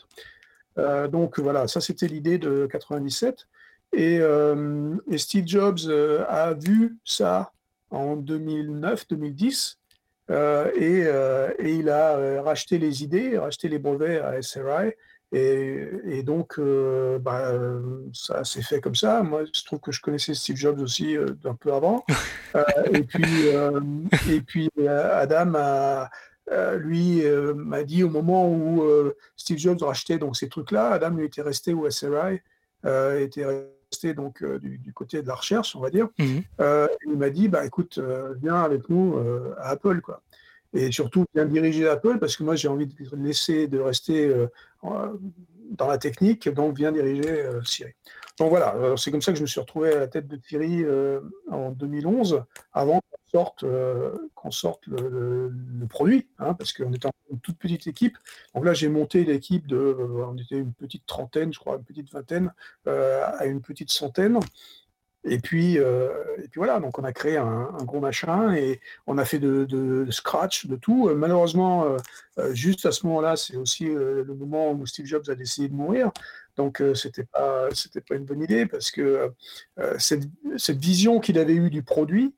Donc 1.11 1.39
voilà, 1.39 1.67
ça 1.67 1.81
c'était 1.81 2.05
l'idée 2.07 2.37
de 2.37 2.67
97. 2.71 3.47
Et, 3.93 4.19
euh, 4.19 4.95
et 5.09 5.17
Steve 5.17 5.47
Jobs 5.47 5.79
euh, 5.87 6.25
a 6.27 6.53
vu 6.53 6.97
ça 7.03 7.51
en 7.89 8.17
2009-2010 8.17 9.77
euh, 10.29 10.71
et, 10.75 11.03
euh, 11.05 11.51
et 11.57 11.75
il 11.75 11.89
a 11.89 12.17
euh, 12.17 12.41
racheté 12.41 12.77
les 12.77 13.03
idées, 13.03 13.37
racheté 13.37 13.69
les 13.69 13.79
brevets 13.79 14.19
à 14.21 14.41
SRI. 14.41 14.93
Et, 15.33 15.89
et 16.05 16.23
donc, 16.23 16.57
bah, 17.19 17.51
ça 18.13 18.45
s'est 18.45 18.61
fait 18.61 18.79
comme 18.79 18.95
ça. 18.95 19.23
Moi, 19.23 19.43
je 19.53 19.65
trouve 19.65 19.81
que 19.81 19.91
je 19.91 19.99
connaissais 19.99 20.33
Steve 20.33 20.55
Jobs 20.55 20.79
aussi 20.79 21.17
d'un 21.43 21.53
peu 21.53 21.73
avant. 21.73 22.05
Et 22.93 23.03
puis, 23.03 23.47
et 24.31 24.39
puis 24.39 24.69
Adam 24.87 25.51
a, 25.55 26.09
lui 26.77 27.23
m'a 27.55 27.83
dit 27.83 28.03
au 28.05 28.09
moment 28.09 28.49
où 28.49 28.81
Steve 29.35 29.57
Jobs 29.57 29.81
rachetait 29.81 30.17
donc 30.17 30.37
ces 30.37 30.47
trucs-là, 30.47 30.91
Adam 30.91 31.09
lui 31.09 31.25
était 31.25 31.41
resté 31.41 31.73
au 31.73 31.89
SRI, 31.89 32.39
était 32.85 33.43
resté 33.91 34.13
donc 34.13 34.41
euh, 34.41 34.59
du, 34.59 34.77
du 34.77 34.93
côté 34.93 35.21
de 35.21 35.27
la 35.27 35.35
recherche, 35.35 35.75
on 35.75 35.79
va 35.79 35.89
dire. 35.89 36.07
Mhm. 36.19 36.43
Euh, 36.59 36.87
il 37.05 37.17
m'a 37.17 37.29
dit, 37.29 37.47
bah 37.47 37.65
écoute, 37.65 37.97
euh, 37.97 38.33
viens 38.41 38.61
avec 38.61 38.89
nous 38.89 39.17
à 39.57 39.69
Apple, 39.69 40.01
quoi. 40.01 40.21
Et 40.73 40.91
surtout, 40.91 41.25
viens 41.33 41.45
diriger 41.45 41.87
Apple, 41.87 42.19
parce 42.19 42.35
que 42.35 42.43
moi, 42.43 42.55
j'ai 42.55 42.67
envie 42.67 42.87
de 42.87 42.93
laisser, 43.15 43.67
de 43.67 43.79
rester 43.79 44.29
euh, 44.83 45.17
dans 45.71 45.87
la 45.87 45.97
technique, 45.97 46.47
donc 46.49 46.77
viens 46.77 46.91
diriger 46.91 47.29
euh, 47.29 47.61
Siri. 47.63 47.91
Donc 48.39 48.49
voilà, 48.49 48.75
c'est 48.97 49.09
comme 49.09 49.21
ça 49.21 49.31
que 49.31 49.37
je 49.37 49.41
me 49.41 49.47
suis 49.47 49.59
retrouvé 49.59 49.93
à 49.93 49.99
la 49.99 50.07
tête 50.07 50.27
de 50.27 50.39
Siri 50.47 50.83
euh, 50.83 51.21
en 51.49 51.71
2011, 51.71 52.43
avant 52.71 53.01
sorte, 53.31 53.63
euh, 53.63 54.11
qu'on 54.35 54.51
sorte 54.51 54.87
le, 54.87 55.51
produit, 55.89 56.27
hein, 56.39 56.53
parce 56.53 56.73
qu'on 56.73 56.91
était 56.93 57.09
une 57.31 57.39
toute 57.39 57.57
petite 57.57 57.87
équipe. 57.87 58.17
Donc 58.53 58.65
là, 58.65 58.73
j'ai 58.73 58.89
monté 58.89 59.23
l'équipe 59.23 59.67
de, 59.67 59.77
euh, 59.77 60.25
on 60.27 60.37
était 60.37 60.57
une 60.57 60.73
petite 60.73 61.05
trentaine, 61.05 61.53
je 61.53 61.59
crois, 61.59 61.77
une 61.77 61.83
petite 61.83 62.11
vingtaine, 62.11 62.53
euh, 62.87 63.23
à 63.37 63.45
une 63.45 63.61
petite 63.61 63.91
centaine. 63.91 64.39
Et 65.23 65.39
puis, 65.39 65.73
et 65.75 66.47
puis 66.49 66.57
voilà, 66.57 66.79
donc 66.79 66.97
on 66.99 67.03
a 67.03 67.11
créé 67.11 67.35
un, 67.35 67.69
gros 67.81 67.99
machin 67.99 68.53
et 68.53 68.79
on 69.07 69.17
a 69.17 69.25
fait 69.25 69.39
de, 69.39 70.07
scratch, 70.09 70.67
de 70.67 70.77
tout. 70.77 71.09
Malheureusement, 71.13 71.97
juste 72.51 72.85
à 72.85 72.93
ce 72.93 73.05
moment-là, 73.07 73.35
c'est 73.35 73.57
aussi 73.57 73.87
le 73.87 74.23
moment 74.23 74.71
où 74.71 74.85
Steve 74.85 75.05
Jobs 75.05 75.27
a 75.27 75.35
décidé 75.35 75.67
de 75.67 75.73
mourir. 75.73 76.11
Donc 76.55 76.81
euh, 76.81 76.95
c'était 76.95 77.25
pas, 77.25 77.67
pas 78.07 78.15
une 78.15 78.25
bonne 78.25 78.41
idée 78.41 78.65
parce 78.65 78.89
que 78.89 79.33
cette 79.97 80.77
vision 80.77 81.19
qu'il 81.19 81.39
avait 81.39 81.55
eue 81.55 81.69
du 81.69 81.83
produit, 81.83 82.33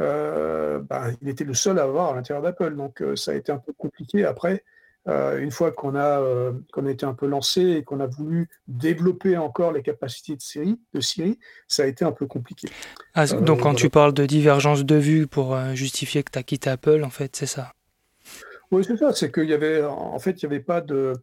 euh, 0.00 0.80
ben, 0.80 1.14
il 1.20 1.28
était 1.28 1.44
le 1.44 1.54
seul 1.54 1.78
à 1.78 1.82
avoir 1.82 2.10
à 2.10 2.14
l'intérieur 2.14 2.42
d'Apple. 2.42 2.74
Donc 2.74 3.02
euh, 3.02 3.16
ça 3.16 3.32
a 3.32 3.34
été 3.34 3.52
un 3.52 3.58
peu 3.58 3.72
compliqué 3.72 4.24
après. 4.24 4.64
Euh, 5.08 5.40
une 5.40 5.50
fois 5.50 5.72
qu'on 5.72 5.96
a, 5.96 6.22
qu'on 6.72 6.86
a 6.86 6.90
été 6.90 7.04
un 7.04 7.14
peu 7.14 7.26
lancé 7.26 7.60
et 7.60 7.82
qu'on 7.82 7.98
a 7.98 8.06
voulu 8.06 8.48
développer 8.68 9.36
encore 9.36 9.72
les 9.72 9.82
capacités 9.82 10.36
de 10.36 10.40
Siri, 10.40 10.78
de 10.94 11.00
Siri, 11.00 11.40
ça 11.66 11.82
a 11.82 11.86
été 11.86 12.04
un 12.04 12.12
peu 12.12 12.26
compliqué. 12.26 12.68
Ah, 13.14 13.26
donc 13.26 13.58
quand 13.58 13.62
voilà. 13.62 13.74
tu 13.74 13.90
parles 13.90 14.14
de 14.14 14.26
divergence 14.26 14.84
de 14.84 14.94
vue 14.94 15.26
pour 15.26 15.58
justifier 15.74 16.22
que 16.22 16.30
tu 16.30 16.38
as 16.38 16.44
quitté 16.44 16.70
Apple, 16.70 17.02
en 17.02 17.10
fait, 17.10 17.34
c'est 17.34 17.46
ça? 17.46 17.72
Oui, 18.70 18.84
c'est 18.86 18.96
ça, 18.96 19.12
c'est 19.12 19.32
qu'il 19.32 19.50
y 19.50 19.54
avait, 19.54 19.82
en 19.82 20.20
fait, 20.20 20.40
il 20.40 20.48
n'y 20.48 20.54
avait 20.54 20.64
pas 20.64 20.80
de, 20.80 21.14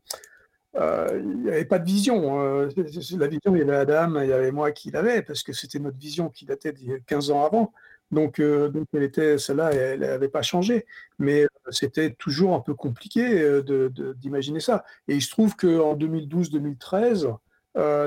euh, 0.76 1.22
il 1.24 1.46
y 1.46 1.50
avait 1.50 1.66
pas 1.66 1.80
de 1.80 1.86
vision. 1.86 2.70
c'est- 2.70 3.18
la 3.18 3.28
vision, 3.28 3.56
il 3.56 3.60
y 3.60 3.62
avait 3.62 3.76
Adam, 3.76 4.20
il 4.22 4.30
y 4.30 4.34
avait 4.34 4.52
moi 4.52 4.72
qui 4.72 4.92
l'avais, 4.92 5.22
parce 5.24 5.44
que 5.44 5.54
c'était 5.54 5.80
notre 5.80 5.98
vision 5.98 6.30
qui 6.30 6.46
datait 6.46 6.70
a 6.70 7.00
15 7.06 7.32
ans 7.32 7.44
avant. 7.46 7.74
Donc, 8.12 8.40
euh, 8.40 8.70
donc 8.70 8.88
elle 8.94 9.04
était, 9.04 9.38
celle-là, 9.38 9.72
elle 9.72 10.00
n'avait 10.02 10.30
pas 10.30 10.42
changé. 10.42 10.86
Mais 11.20 11.44
euh, 11.44 11.48
c'était 11.72 12.12
toujours 12.12 12.56
un 12.56 12.60
peu 12.60 12.74
compliqué 12.74 13.30
de, 13.40 13.62
de- 13.94 14.14
d'imaginer 14.14 14.60
ça. 14.60 14.84
Et 15.08 15.16
il 15.16 15.22
se 15.22 15.30
trouve 15.32 15.56
qu'en 15.56 15.96
2012-2013, 15.96 17.26
euh, 17.26 17.32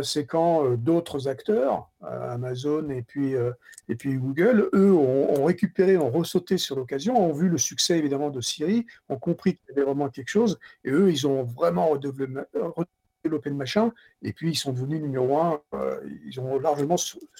c'est 0.03 0.27
quand 0.27 0.64
euh, 0.64 0.77
d'autres 0.77 1.29
acteurs, 1.29 1.88
euh, 2.03 2.35
Amazon 2.35 2.88
et 2.90 3.03
puis, 3.03 3.35
euh, 3.35 3.53
Google, 3.88 4.70
eux, 4.75 4.92
ont, 4.92 5.44
récupéré, 5.44 5.96
ont 5.96 6.11
ressauté 6.11 6.57
sur 6.59 6.77
l'occasion, 6.77 7.16
ont 7.22 7.33
vu 7.33 7.48
le 7.48 7.59
succès 7.59 7.98
évidemment 7.98 8.31
de 8.31 8.40
Siri, 8.40 8.87
ont 9.09 9.18
compris 9.18 9.57
qu'il 9.57 9.68
y 9.68 9.72
avait 9.72 9.85
vraiment 9.85 10.09
quelque 10.09 10.31
chose, 10.31 10.59
et 10.85 10.90
eux, 10.90 11.11
ils 11.11 11.27
ont 11.27 11.42
vraiment 11.42 11.88
redéveloppé, 11.90 13.51
le 13.51 13.57
machin, 13.57 13.92
et 14.22 14.33
puis 14.33 14.51
ils 14.51 14.57
sont 14.57 14.72
devenus 14.72 15.01
numéro 15.01 15.38
un, 15.38 15.61
euh, 15.75 16.01
ils 16.27 16.40
ont 16.40 16.59
largement 16.59 16.96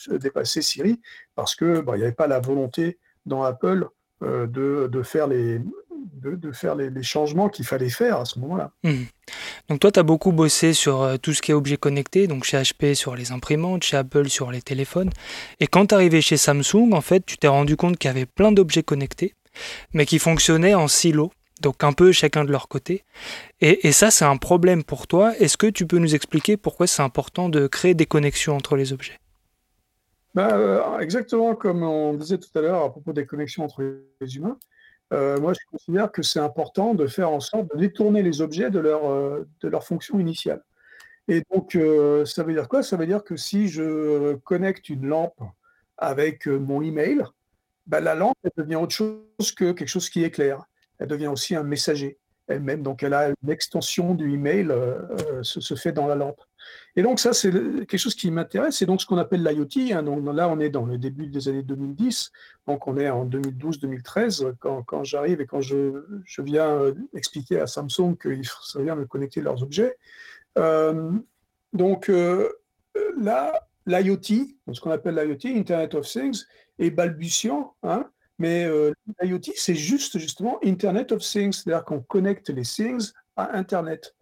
dépassé 0.08 0.62
Siri, 0.62 1.00
parce 1.35 1.54
que 1.54 1.80
bah, 1.80 1.96
il 1.96 2.00
n'y 2.00 2.04
avait 2.04 2.12
pas 2.12 2.26
la 2.26 2.38
volonté 2.38 2.98
dans 3.24 3.42
Apple 3.42 3.88
euh, 4.22 4.46
de, 4.46 4.88
de 4.92 5.02
faire 5.02 5.26
les, 5.26 5.61
de, 6.12 6.36
de 6.36 6.52
faire 6.52 6.74
les, 6.74 6.90
les 6.90 7.02
changements 7.02 7.48
qu'il 7.48 7.64
fallait 7.64 7.88
faire 7.88 8.18
à 8.18 8.24
ce 8.24 8.38
moment-là. 8.40 8.72
Mhm. 8.84 9.06
Donc 9.68 9.80
toi, 9.80 9.90
tu 9.90 10.00
as 10.00 10.02
beaucoup 10.02 10.32
bossé 10.32 10.72
sur 10.72 11.02
euh, 11.02 11.16
tout 11.16 11.32
ce 11.32 11.42
qui 11.42 11.50
est 11.50 11.54
objet 11.54 11.76
connecté, 11.76 12.26
donc 12.26 12.44
chez 12.44 12.58
HP 12.58 12.94
sur 12.94 13.16
les 13.16 13.32
imprimantes, 13.32 13.84
chez 13.84 13.96
Apple 13.96 14.28
sur 14.28 14.50
les 14.50 14.62
téléphones. 14.62 15.10
Et 15.60 15.66
quand 15.66 15.86
tu 15.86 15.94
arrivé 15.94 16.20
chez 16.20 16.36
Samsung, 16.36 16.92
en 16.92 17.00
fait, 17.00 17.24
tu 17.24 17.38
t'es 17.38 17.48
rendu 17.48 17.76
compte 17.76 17.98
qu'il 17.98 18.08
y 18.08 18.10
avait 18.10 18.26
plein 18.26 18.52
d'objets 18.52 18.82
connectés, 18.82 19.34
mais 19.92 20.06
qui 20.06 20.18
fonctionnaient 20.18 20.74
en 20.74 20.88
silo, 20.88 21.32
donc 21.60 21.84
un 21.84 21.92
peu 21.92 22.12
chacun 22.12 22.44
de 22.44 22.50
leur 22.50 22.68
côté. 22.68 23.04
Et, 23.60 23.86
et 23.86 23.92
ça, 23.92 24.10
c'est 24.10 24.24
un 24.24 24.36
problème 24.36 24.82
pour 24.82 25.06
toi. 25.06 25.36
Est-ce 25.38 25.56
que 25.56 25.68
tu 25.68 25.86
peux 25.86 25.98
nous 25.98 26.14
expliquer 26.14 26.56
pourquoi 26.56 26.86
c'est 26.86 27.02
important 27.02 27.48
de 27.48 27.66
créer 27.66 27.94
des 27.94 28.06
connexions 28.06 28.56
entre 28.56 28.76
les 28.76 28.92
objets? 28.92 29.18
Bah, 30.34 30.56
euh, 30.56 30.98
exactement 30.98 31.54
comme 31.54 31.82
on 31.82 32.14
disait 32.14 32.38
tout 32.38 32.48
à 32.58 32.62
l'heure 32.62 32.82
à 32.82 32.90
propos 32.90 33.12
des 33.12 33.26
connexions 33.26 33.64
entre 33.64 33.82
les 34.20 34.36
humains, 34.36 34.58
euh, 35.12 35.38
moi 35.38 35.53
je 35.53 35.61
considère 35.70 36.11
que 36.11 36.22
c'est 36.22 36.40
important 36.40 36.94
de 36.94 37.07
faire 37.07 37.31
en 37.31 37.40
sorte 37.40 37.70
de 37.75 37.79
détourner 37.79 38.22
les 38.22 38.40
objets 38.40 38.70
de 38.70 38.79
leur, 38.79 39.11
euh, 39.11 39.46
de 39.61 39.68
leur 39.68 39.85
fonction 39.85 40.18
initiale. 40.18 40.62
Et 41.29 41.42
donc, 41.53 41.77
euh, 41.77 42.25
ça 42.25 42.42
veut 42.42 42.53
dire 42.53 42.68
quoi? 42.68 42.83
Ça 42.83 42.96
veut 42.96 43.07
dire 43.07 43.22
que 43.22 43.37
si 43.37 43.68
je 43.68 44.35
connecte 44.37 44.88
une 44.88 45.07
lampe 45.07 45.40
avec 45.98 46.46
mon 46.46 46.83
email, 46.83 47.22
bah, 47.87 48.01
la 48.01 48.14
lampe, 48.14 48.37
devient 48.57 48.77
autre 48.77 48.94
chose 48.94 49.53
que 49.57 49.72
quelque 49.72 49.88
chose 49.88 50.11
qui 50.11 50.25
éclaire. 50.25 50.64
Elle 50.98 51.09
devient 51.09 51.29
aussi 51.29 51.55
un 51.55 51.62
messager 51.62 52.18
elle-même. 52.48 52.83
Donc, 52.83 53.03
elle 53.03 53.14
a 53.14 53.29
une 53.29 53.51
extension 53.51 54.14
du 54.14 54.33
email, 54.33 54.75
se, 55.42 55.61
se 55.61 55.75
fait 55.75 55.92
dans 55.92 56.07
la 56.09 56.16
lampe. 56.16 56.40
Et 56.94 57.03
donc, 57.03 57.20
ça, 57.20 57.33
c'est 57.33 57.51
quelque 57.51 57.96
chose 57.96 58.14
qui 58.14 58.31
m'intéresse. 58.31 58.77
C'est 58.77 58.87
donc 58.87 59.01
ce 59.01 59.07
qu'on 59.07 59.16
appelle 59.18 59.42
l'IoT. 59.42 59.94
hein. 59.94 60.03
Donc, 60.03 60.25
là, 60.35 60.48
on 60.48 60.61
est 60.61 60.68
dans 60.68 60.85
le 60.85 60.98
début 60.98 61.27
des 61.27 61.48
années 61.48 61.62
2010. 61.62 62.33
Donc, 62.66 62.87
on 62.87 62.98
est 62.98 63.09
en 63.09 63.27
2012-2013 63.27 64.55
quand, 64.59 65.05
j'arrive 65.05 65.40
et 65.40 65.46
quand 65.46 65.62
je, 65.62 66.05
viens 66.38 66.68
euh, 66.68 66.94
expliquer 67.14 67.61
à 67.61 67.66
Samsung 67.66 68.16
qu'il 68.20 68.44
serait 68.44 68.85
bien 68.85 68.96
de 68.96 69.05
connecter 69.05 69.40
leurs 69.40 69.62
objets. 69.62 69.96
Euh, 70.59 71.12
donc 71.72 72.11
euh, 72.11 72.51
là, 73.18 73.68
l'IoT, 73.87 74.20
ce 74.72 74.81
qu'on 74.81 74.90
appelle 74.90 75.14
l'IoT, 75.14 75.57
Internet 75.57 75.94
of 75.94 76.07
Things, 76.07 76.44
est 76.79 76.90
balbutiant, 76.90 77.75
hein, 77.83 78.11
mais 78.38 78.68
l'IoT, 79.20 79.53
c'est 79.57 79.75
juste 79.75 80.18
justement 80.18 80.59
Internet 80.62 81.12
of 81.12 81.22
Things, 81.22 81.53
c'est-à-dire 81.53 81.85
qu'on 81.85 82.01
connecte 82.01 82.51
les 82.51 82.62
things 82.62 83.12
à 83.37 83.57
Internet. 83.57 84.14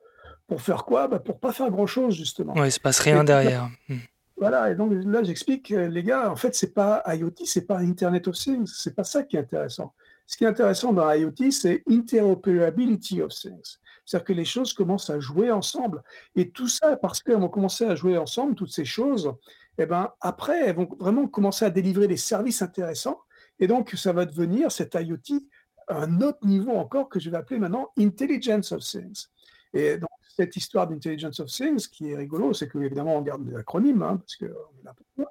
Pour 0.50 0.60
faire 0.60 0.84
quoi? 0.84 1.06
Bah 1.06 1.20
Pour 1.20 1.38
pas 1.38 1.52
faire 1.52 1.70
grand-chose, 1.70 2.16
justement. 2.16 2.54
Ouais, 2.54 2.68
il 2.68 2.72
se 2.72 2.80
passe 2.80 2.98
rien 2.98 3.22
Et- 3.22 3.24
derrière. 3.24 3.70
Hmm. 3.88 3.98
Voilà, 4.36 4.70
et 4.70 4.74
donc 4.74 4.90
là 5.04 5.22
j'explique, 5.22 5.68
les 5.68 6.02
gars, 6.02 6.28
en 6.30 6.34
fait, 6.34 6.54
c'est 6.56 6.72
pas 6.74 7.04
IoT, 7.06 7.44
c'est 7.44 7.66
pas 7.66 7.78
Internet 7.78 8.26
of 8.26 8.34
Things, 8.36 8.66
c'est 8.66 8.96
pas 8.96 9.04
ça 9.04 9.22
qui 9.22 9.36
est 9.36 9.40
intéressant. 9.40 9.92
Ce 10.26 10.36
qui 10.36 10.42
est 10.44 10.48
intéressant 10.48 10.92
dans 10.92 11.08
IoT, 11.12 11.50
c'est 11.52 11.84
interoperability 11.88 13.22
of 13.22 13.32
things. 13.32 13.76
C'est-à-dire 14.04 14.24
que 14.24 14.32
les 14.32 14.44
choses 14.44 14.72
commencent 14.72 15.10
à 15.10 15.20
jouer 15.20 15.52
ensemble. 15.52 16.02
Et 16.34 16.50
tout 16.50 16.68
ça, 16.68 16.96
parce 16.96 17.22
qu'elles 17.22 17.38
vont 17.38 17.48
commencer 17.48 17.84
à 17.84 17.94
jouer 17.94 18.18
ensemble, 18.18 18.54
toutes 18.56 18.72
ces 18.72 18.84
choses, 18.84 19.32
et 19.78 19.86
ben, 19.86 20.10
après, 20.20 20.66
elles 20.66 20.74
vont 20.76 20.88
vraiment 20.98 21.28
commencer 21.28 21.64
à 21.64 21.70
délivrer 21.70 22.08
des 22.08 22.16
services 22.16 22.60
intéressants. 22.62 23.20
Et 23.60 23.66
donc, 23.68 23.90
ça 23.90 24.12
va 24.12 24.24
devenir 24.24 24.72
cet 24.72 24.94
IoT 24.94 25.44
un 25.88 26.20
autre 26.22 26.44
niveau 26.46 26.72
encore 26.72 27.08
que 27.08 27.20
je 27.20 27.30
vais 27.30 27.36
appeler 27.36 27.60
maintenant 27.60 27.90
Intelligence 27.98 28.72
of 28.72 28.80
Things. 28.82 29.26
Et 29.74 29.98
donc, 29.98 30.10
cette 30.40 30.56
histoire 30.56 30.88
d'Intelligence 30.88 31.38
of 31.40 31.50
Things, 31.50 31.86
qui 31.88 32.10
est 32.10 32.16
rigolo, 32.16 32.54
c'est 32.54 32.66
qu'évidemment, 32.66 33.16
on 33.16 33.20
garde 33.20 33.44
des 33.44 33.54
acronymes, 33.54 34.02
hein, 34.02 34.16
parce 34.16 34.36
que 34.36 34.46
est 34.46 34.84
là 34.84 34.94
pour 34.94 35.26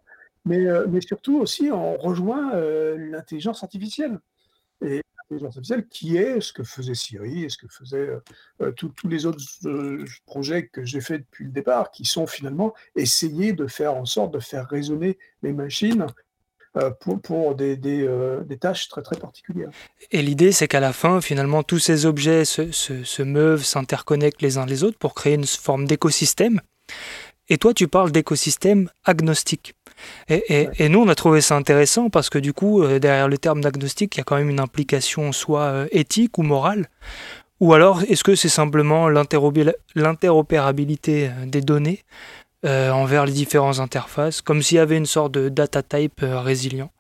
mais, 0.45 0.65
euh, 0.65 0.85
mais 0.87 1.01
surtout 1.01 1.39
aussi, 1.39 1.69
on 1.71 1.97
rejoint 1.97 2.53
euh, 2.53 2.95
l'intelligence 3.11 3.63
artificielle. 3.63 4.19
Et 4.81 5.01
l'intelligence 5.17 5.57
artificielle 5.57 5.87
qui 5.87 6.17
est 6.17 6.39
ce 6.41 6.53
que 6.53 6.63
faisait 6.63 6.93
Siri 6.93 7.43
et 7.43 7.49
ce 7.49 7.57
que 7.57 7.67
faisaient 7.67 8.09
euh, 8.61 8.71
tous 8.71 8.93
les 9.03 9.25
autres 9.25 9.43
projets 10.25 10.67
que 10.67 10.85
j'ai 10.85 11.01
fait 11.01 11.19
depuis 11.19 11.45
le 11.45 11.51
départ, 11.51 11.91
qui 11.91 12.05
sont 12.05 12.27
finalement 12.27 12.73
essayer 12.95 13.51
de 13.53 13.67
faire 13.67 13.95
en 13.95 14.05
sorte 14.05 14.33
de 14.33 14.39
faire 14.39 14.67
résonner 14.67 15.17
les 15.41 15.53
machines 15.53 16.05
pour, 16.99 17.19
pour 17.19 17.55
des, 17.55 17.75
des, 17.75 18.07
des, 18.45 18.57
tâches 18.57 18.87
très 18.87 19.01
très 19.01 19.17
particulières. 19.17 19.69
Et 20.11 20.21
l'idée, 20.21 20.51
c'est 20.51 20.67
qu'à 20.67 20.79
la 20.79 20.93
fin, 20.93 21.21
finalement, 21.21 21.63
tous 21.63 21.79
ces 21.79 22.05
objets 22.05 22.45
se, 22.45 22.71
se, 22.71 23.03
se 23.03 23.23
meuvent, 23.23 23.63
s'interconnectent 23.63 24.41
les 24.41 24.57
uns 24.57 24.65
les 24.65 24.83
autres 24.83 24.97
pour 24.97 25.13
créer 25.13 25.33
une 25.33 25.45
forme 25.45 25.85
d'écosystème. 25.85 26.61
Et 27.49 27.57
toi, 27.57 27.73
tu 27.73 27.87
parles 27.87 28.11
d'écosystème 28.11 28.89
agnostique. 29.03 29.73
Et, 30.29 30.87
nous, 30.87 31.01
on 31.01 31.09
a 31.09 31.15
trouvé 31.15 31.41
ça 31.41 31.55
intéressant 31.55 32.09
parce 32.09 32.29
que 32.29 32.39
du 32.39 32.53
coup, 32.53 32.83
euh, 32.83 32.99
derrière 32.99 33.27
le 33.27 33.37
terme 33.37 33.61
d'agnostique, 33.61 34.15
il 34.15 34.19
y 34.19 34.21
a 34.21 34.23
quand 34.23 34.37
même 34.37 34.49
une 34.49 34.59
implication 34.59 35.31
soit 35.31 35.63
euh, 35.63 35.87
éthique 35.91 36.37
ou 36.37 36.43
morale. 36.43 36.87
Ou 37.59 37.73
alors, 37.73 38.03
est-ce 38.03 38.23
que 38.23 38.35
c'est 38.35 38.47
simplement 38.47 39.09
l'interopérabilité 39.09 41.27
euh, 41.27 41.45
des 41.45 41.61
données 41.61 42.03
envers 42.63 43.25
les 43.25 43.31
différentes 43.31 43.79
interfaces, 43.79 44.41
comme 44.41 44.61
s'il 44.61 44.77
y 44.77 44.79
avait 44.79 44.97
une 44.97 45.05
sorte 45.05 45.31
de 45.31 45.49
data 45.49 45.81
type 45.83 46.21
résilient 46.21 46.91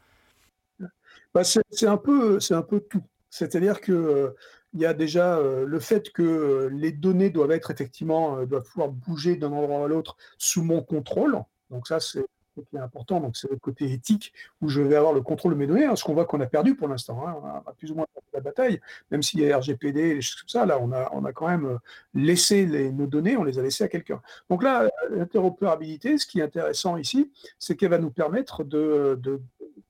bah, 1.33 1.43
C'est 1.43 1.87
un, 1.87 1.97
peu, 1.97 2.39
un 2.49 2.61
peu 2.61 2.79
tout. 2.79 3.03
C'est-à-dire 3.29 3.81
que 3.81 4.35
il 4.73 4.81
y 4.81 4.85
a 4.85 4.93
déjà 4.93 5.39
le 5.41 5.79
fait 5.79 6.11
que 6.11 6.69
les 6.71 6.91
données 6.91 7.31
doivent 7.31 7.51
être 7.51 7.71
effectivement, 7.71 8.45
doivent 8.45 8.63
pouvoir 8.63 8.89
bouger 8.89 9.35
d'un 9.35 9.51
endroit 9.51 9.85
à 9.85 9.87
l'autre 9.87 10.15
sous 10.37 10.63
mon 10.63 10.81
contrôle. 10.81 11.39
Donc 11.71 11.87
ça, 11.87 11.99
c'est 11.99 12.25
qui 12.69 12.75
est 12.75 12.79
important, 12.79 13.19
donc 13.19 13.37
c'est 13.37 13.49
le 13.49 13.57
côté 13.57 13.91
éthique 13.91 14.33
où 14.61 14.69
je 14.69 14.81
vais 14.81 14.95
avoir 14.95 15.13
le 15.13 15.21
contrôle 15.21 15.53
de 15.53 15.57
mes 15.57 15.67
données, 15.67 15.85
hein, 15.85 15.95
ce 15.95 16.03
qu'on 16.03 16.13
voit 16.13 16.25
qu'on 16.25 16.41
a 16.41 16.45
perdu 16.45 16.75
pour 16.75 16.87
l'instant. 16.87 17.25
Hein, 17.27 17.35
on 17.41 17.69
a 17.69 17.73
plus 17.77 17.91
ou 17.91 17.95
moins 17.95 18.05
perdu 18.13 18.27
la 18.33 18.41
bataille, 18.41 18.79
même 19.11 19.23
s'il 19.23 19.41
y 19.41 19.51
a 19.51 19.57
RGPD 19.57 19.99
et 19.99 20.15
des 20.15 20.21
choses 20.21 20.41
comme 20.41 20.49
ça, 20.49 20.65
là 20.65 20.79
on 20.79 20.91
a, 21.25 21.33
quand 21.33 21.47
même 21.47 21.65
euh, 21.65 21.77
laissé 22.13 22.65
nos 22.91 23.07
données, 23.07 23.37
on 23.37 23.43
les 23.43 23.59
a 23.59 23.61
laissées 23.61 23.83
à 23.83 23.87
quelqu'un. 23.87 24.21
Donc 24.49 24.63
là, 24.63 24.89
l'interopérabilité, 25.09 26.17
ce 26.17 26.25
qui 26.25 26.39
est 26.39 26.43
intéressant 26.43 26.97
ici, 26.97 27.31
c'est 27.57 27.75
qu'elle 27.75 27.89
va 27.89 27.99
nous 27.99 28.11
permettre 28.11 28.63
de, 28.63 29.17
de 29.21 29.41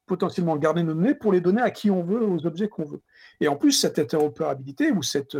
potentiellement 0.09 0.57
garder 0.57 0.81
nos 0.81 0.95
données 0.95 1.13
pour 1.13 1.31
les 1.31 1.39
donner 1.39 1.61
à 1.61 1.69
qui 1.69 1.91
on 1.91 2.03
veut, 2.03 2.25
aux 2.25 2.47
objets 2.47 2.67
qu'on 2.67 2.83
veut. 2.83 3.01
Et 3.39 3.47
en 3.47 3.55
plus, 3.55 3.73
cette 3.73 3.99
interopérabilité 3.99 4.91
ou 4.91 5.03
cette, 5.03 5.35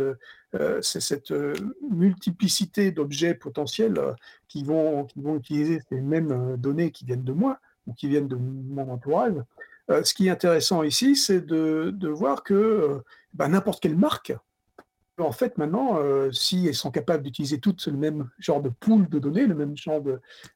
euh, 0.54 0.80
cette 0.80 1.32
euh, 1.32 1.54
multiplicité 1.90 2.92
d'objets 2.92 3.34
potentiels 3.34 3.98
euh, 3.98 4.12
qui, 4.46 4.62
vont, 4.62 5.06
qui 5.06 5.20
vont 5.20 5.36
utiliser 5.36 5.80
ces 5.88 6.00
mêmes 6.00 6.56
données 6.56 6.92
qui 6.92 7.04
viennent 7.04 7.24
de 7.24 7.32
moi 7.32 7.58
ou 7.88 7.94
qui 7.94 8.06
viennent 8.06 8.28
de 8.28 8.36
mon 8.36 8.88
entourage, 8.90 9.34
ce 10.04 10.14
qui 10.14 10.28
est 10.28 10.30
intéressant 10.30 10.84
ici, 10.84 11.16
c'est 11.16 11.40
de, 11.40 11.90
de, 11.92 12.08
voir 12.08 12.44
que 12.44 13.02
bah, 13.34 13.48
n'importe 13.48 13.82
quelle 13.82 13.96
marque, 13.96 14.32
en 15.18 15.32
fait, 15.32 15.58
maintenant, 15.58 15.98
si 16.30 16.68
elles 16.68 16.76
sont 16.76 16.92
capables 16.92 17.24
d'utiliser 17.24 17.58
toutes 17.58 17.84
le 17.86 17.96
même 17.96 18.30
genre 18.38 18.62
de 18.62 18.68
pool 18.68 19.08
de 19.08 19.18
données, 19.18 19.46
le 19.46 19.56
même 19.56 19.76
genre 19.76 20.00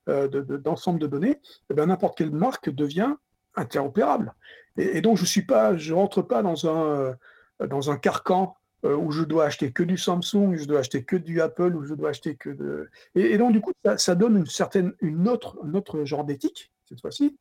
d'ensemble 0.06 1.00
de, 1.00 1.06
de, 1.06 1.10
données, 1.10 1.40
eh 1.68 1.74
ben, 1.74 1.86
n'importe 1.86 2.16
quelle 2.16 2.30
marque 2.30 2.70
devient 2.70 3.16
interopérable. 3.56 4.34
Et, 4.76 5.00
donc, 5.00 5.16
je 5.16 5.22
ne 5.22 5.26
suis 5.26 5.42
pas, 5.42 5.76
je 5.76 5.94
rentre 5.94 6.22
pas 6.22 6.42
dans 6.42 6.68
un, 6.68 7.16
dans 7.60 7.90
un 7.90 7.96
carcan 7.96 8.56
euh, 8.84 8.96
où 8.96 9.10
je 9.12 9.22
dois 9.22 9.46
acheter 9.46 9.72
que 9.72 9.82
du 9.82 9.96
Samsung, 9.96 10.56
je 10.56 10.64
dois 10.66 10.80
acheter 10.80 11.04
que 11.04 11.16
du 11.16 11.40
Apple, 11.40 11.74
où 11.74 11.84
je 11.84 11.94
dois 11.94 12.10
acheter 12.10 12.36
que 12.36 12.50
de. 12.50 12.90
Et, 13.14 13.38
donc, 13.38 13.52
du 13.52 13.60
coup, 13.60 13.72
ça, 13.96 14.14
donne 14.14 14.36
une 14.36 14.46
certaine, 14.46 14.92
une 15.00 15.28
autre, 15.28 15.58
un 15.64 15.74
autre 15.74 16.04
genre 16.04 16.24
d'éthique, 16.24 16.70
cette 16.88 17.00
fois-ci, 17.00 17.38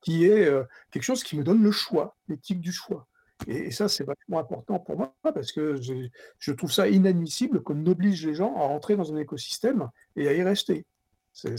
qui 0.00 0.26
est 0.26 0.46
euh, 0.46 0.62
quelque 0.92 1.02
chose 1.02 1.24
qui 1.24 1.36
me 1.36 1.42
donne 1.42 1.62
le 1.62 1.72
choix, 1.72 2.16
l'éthique 2.28 2.60
du 2.60 2.72
choix. 2.72 3.08
Et, 3.48 3.72
ça, 3.72 3.88
c'est 3.88 4.04
vachement 4.04 4.38
important 4.38 4.78
pour 4.78 4.96
moi 4.96 5.14
parce 5.22 5.50
que 5.50 5.76
je, 5.80 6.52
trouve 6.52 6.70
ça 6.70 6.88
inadmissible 6.88 7.62
qu'on 7.62 7.86
oblige 7.86 8.24
les 8.26 8.34
gens 8.34 8.54
à 8.56 8.60
rentrer 8.60 8.96
dans 8.96 9.12
un 9.12 9.16
écosystème 9.16 9.88
et 10.14 10.28
à 10.28 10.34
y 10.34 10.42
rester. 10.42 10.84
C'est 11.32 11.56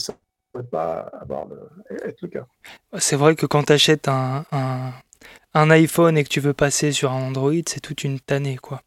pas 0.59 1.09
avoir 1.19 1.47
être 2.05 2.21
le 2.21 2.27
cas. 2.27 2.45
C'est 2.97 3.15
vrai 3.15 3.35
que 3.35 3.45
quand 3.45 3.63
tu 3.63 3.73
achètes 3.73 4.07
un, 4.07 4.45
un, 5.53 5.69
iPhone 5.69 6.17
et 6.17 6.23
que 6.23 6.29
tu 6.29 6.39
veux 6.39 6.53
passer 6.53 6.91
sur 6.91 7.11
un 7.11 7.21
Android, 7.27 7.53
c'est 7.67 7.79
toute 7.79 8.03
une 8.03 8.19
tannée, 8.19 8.57
quoi. 8.57 8.81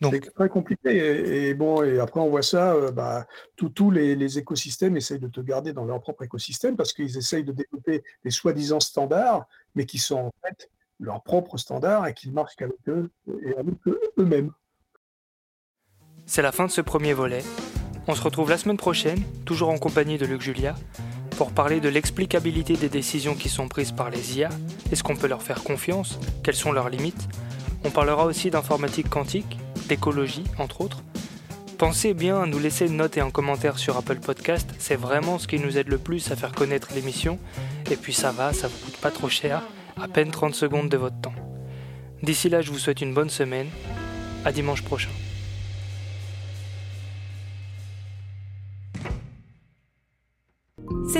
Donc... 0.00 0.14
C'est 0.14 0.34
très 0.34 0.48
compliqué. 0.48 1.48
Et, 1.48 1.54
bon, 1.54 1.82
et 1.82 1.98
après, 1.98 2.20
on 2.20 2.28
voit 2.28 2.42
ça, 2.42 2.74
euh, 2.74 2.90
bah, 2.90 3.26
tous 3.56 3.90
les, 3.90 4.38
écosystèmes 4.38 4.96
essayent 4.96 5.18
de 5.18 5.28
te 5.28 5.40
garder 5.40 5.72
dans 5.72 5.84
leur 5.84 6.00
propre 6.00 6.24
écosystème 6.24 6.76
parce 6.76 6.92
qu'ils 6.92 7.16
essayent 7.16 7.44
de 7.44 7.52
développer 7.52 8.04
des 8.24 8.30
soi-disant 8.30 8.80
standards, 8.80 9.46
mais 9.74 9.86
qui 9.86 9.98
sont 9.98 10.16
en 10.16 10.32
fait 10.44 10.70
leurs 11.00 11.22
propres 11.22 11.56
standards 11.56 12.06
et 12.06 12.14
qui 12.14 12.30
marchent 12.30 12.56
qu'avec 12.56 12.76
eux 12.88 13.10
et 13.42 13.54
avec 13.56 13.74
eux-mêmes. 13.86 14.52
C'est 16.26 16.42
la 16.42 16.52
fin 16.52 16.66
de 16.66 16.70
ce 16.70 16.80
premier 16.80 17.12
volet. 17.12 17.42
On 18.08 18.14
se 18.14 18.22
retrouve 18.22 18.50
la 18.50 18.58
semaine 18.58 18.76
prochaine, 18.76 19.20
toujours 19.44 19.70
en 19.70 19.78
compagnie 19.78 20.16
de 20.16 20.26
Luc 20.26 20.40
Julia, 20.40 20.76
pour 21.36 21.50
parler 21.50 21.80
de 21.80 21.88
l'explicabilité 21.88 22.76
des 22.76 22.88
décisions 22.88 23.34
qui 23.34 23.48
sont 23.48 23.66
prises 23.66 23.90
par 23.90 24.10
les 24.10 24.38
IA. 24.38 24.48
Est-ce 24.92 25.02
qu'on 25.02 25.16
peut 25.16 25.26
leur 25.26 25.42
faire 25.42 25.64
confiance? 25.64 26.20
Quelles 26.44 26.54
sont 26.54 26.70
leurs 26.70 26.88
limites? 26.88 27.28
On 27.84 27.90
parlera 27.90 28.24
aussi 28.24 28.50
d'informatique 28.50 29.08
quantique, 29.08 29.58
d'écologie, 29.88 30.44
entre 30.58 30.82
autres. 30.82 31.02
Pensez 31.78 32.14
bien 32.14 32.40
à 32.40 32.46
nous 32.46 32.60
laisser 32.60 32.86
une 32.86 32.96
note 32.96 33.16
et 33.16 33.20
un 33.20 33.30
commentaire 33.30 33.78
sur 33.78 33.96
Apple 33.96 34.20
Podcast, 34.20 34.70
c'est 34.78 34.96
vraiment 34.96 35.38
ce 35.38 35.48
qui 35.48 35.58
nous 35.58 35.76
aide 35.76 35.88
le 35.88 35.98
plus 35.98 36.30
à 36.30 36.36
faire 36.36 36.52
connaître 36.52 36.88
l'émission. 36.94 37.38
Et 37.90 37.96
puis 37.96 38.14
ça 38.14 38.30
va, 38.30 38.52
ça 38.52 38.68
vous 38.68 38.78
coûte 38.84 38.96
pas 38.98 39.10
trop 39.10 39.28
cher, 39.28 39.62
à 40.00 40.06
peine 40.06 40.30
30 40.30 40.54
secondes 40.54 40.88
de 40.88 40.96
votre 40.96 41.20
temps. 41.20 41.34
D'ici 42.22 42.48
là, 42.48 42.62
je 42.62 42.70
vous 42.70 42.78
souhaite 42.78 43.02
une 43.02 43.12
bonne 43.12 43.30
semaine. 43.30 43.66
À 44.44 44.52
dimanche 44.52 44.82
prochain. 44.82 45.10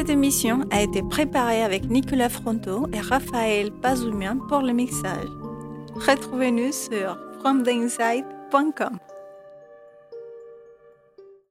Cette 0.06 0.14
émission 0.14 0.60
a 0.70 0.82
été 0.82 1.02
préparée 1.02 1.64
avec 1.64 1.90
Nicolas 1.90 2.28
Fronto 2.28 2.86
et 2.92 3.00
Raphaël 3.00 3.72
Pazoumian 3.72 4.38
pour 4.48 4.60
le 4.60 4.72
mixage. 4.72 5.26
Retrouvez-nous 5.96 6.70
sur 6.70 7.18
fromtheinside.com. 7.40 9.00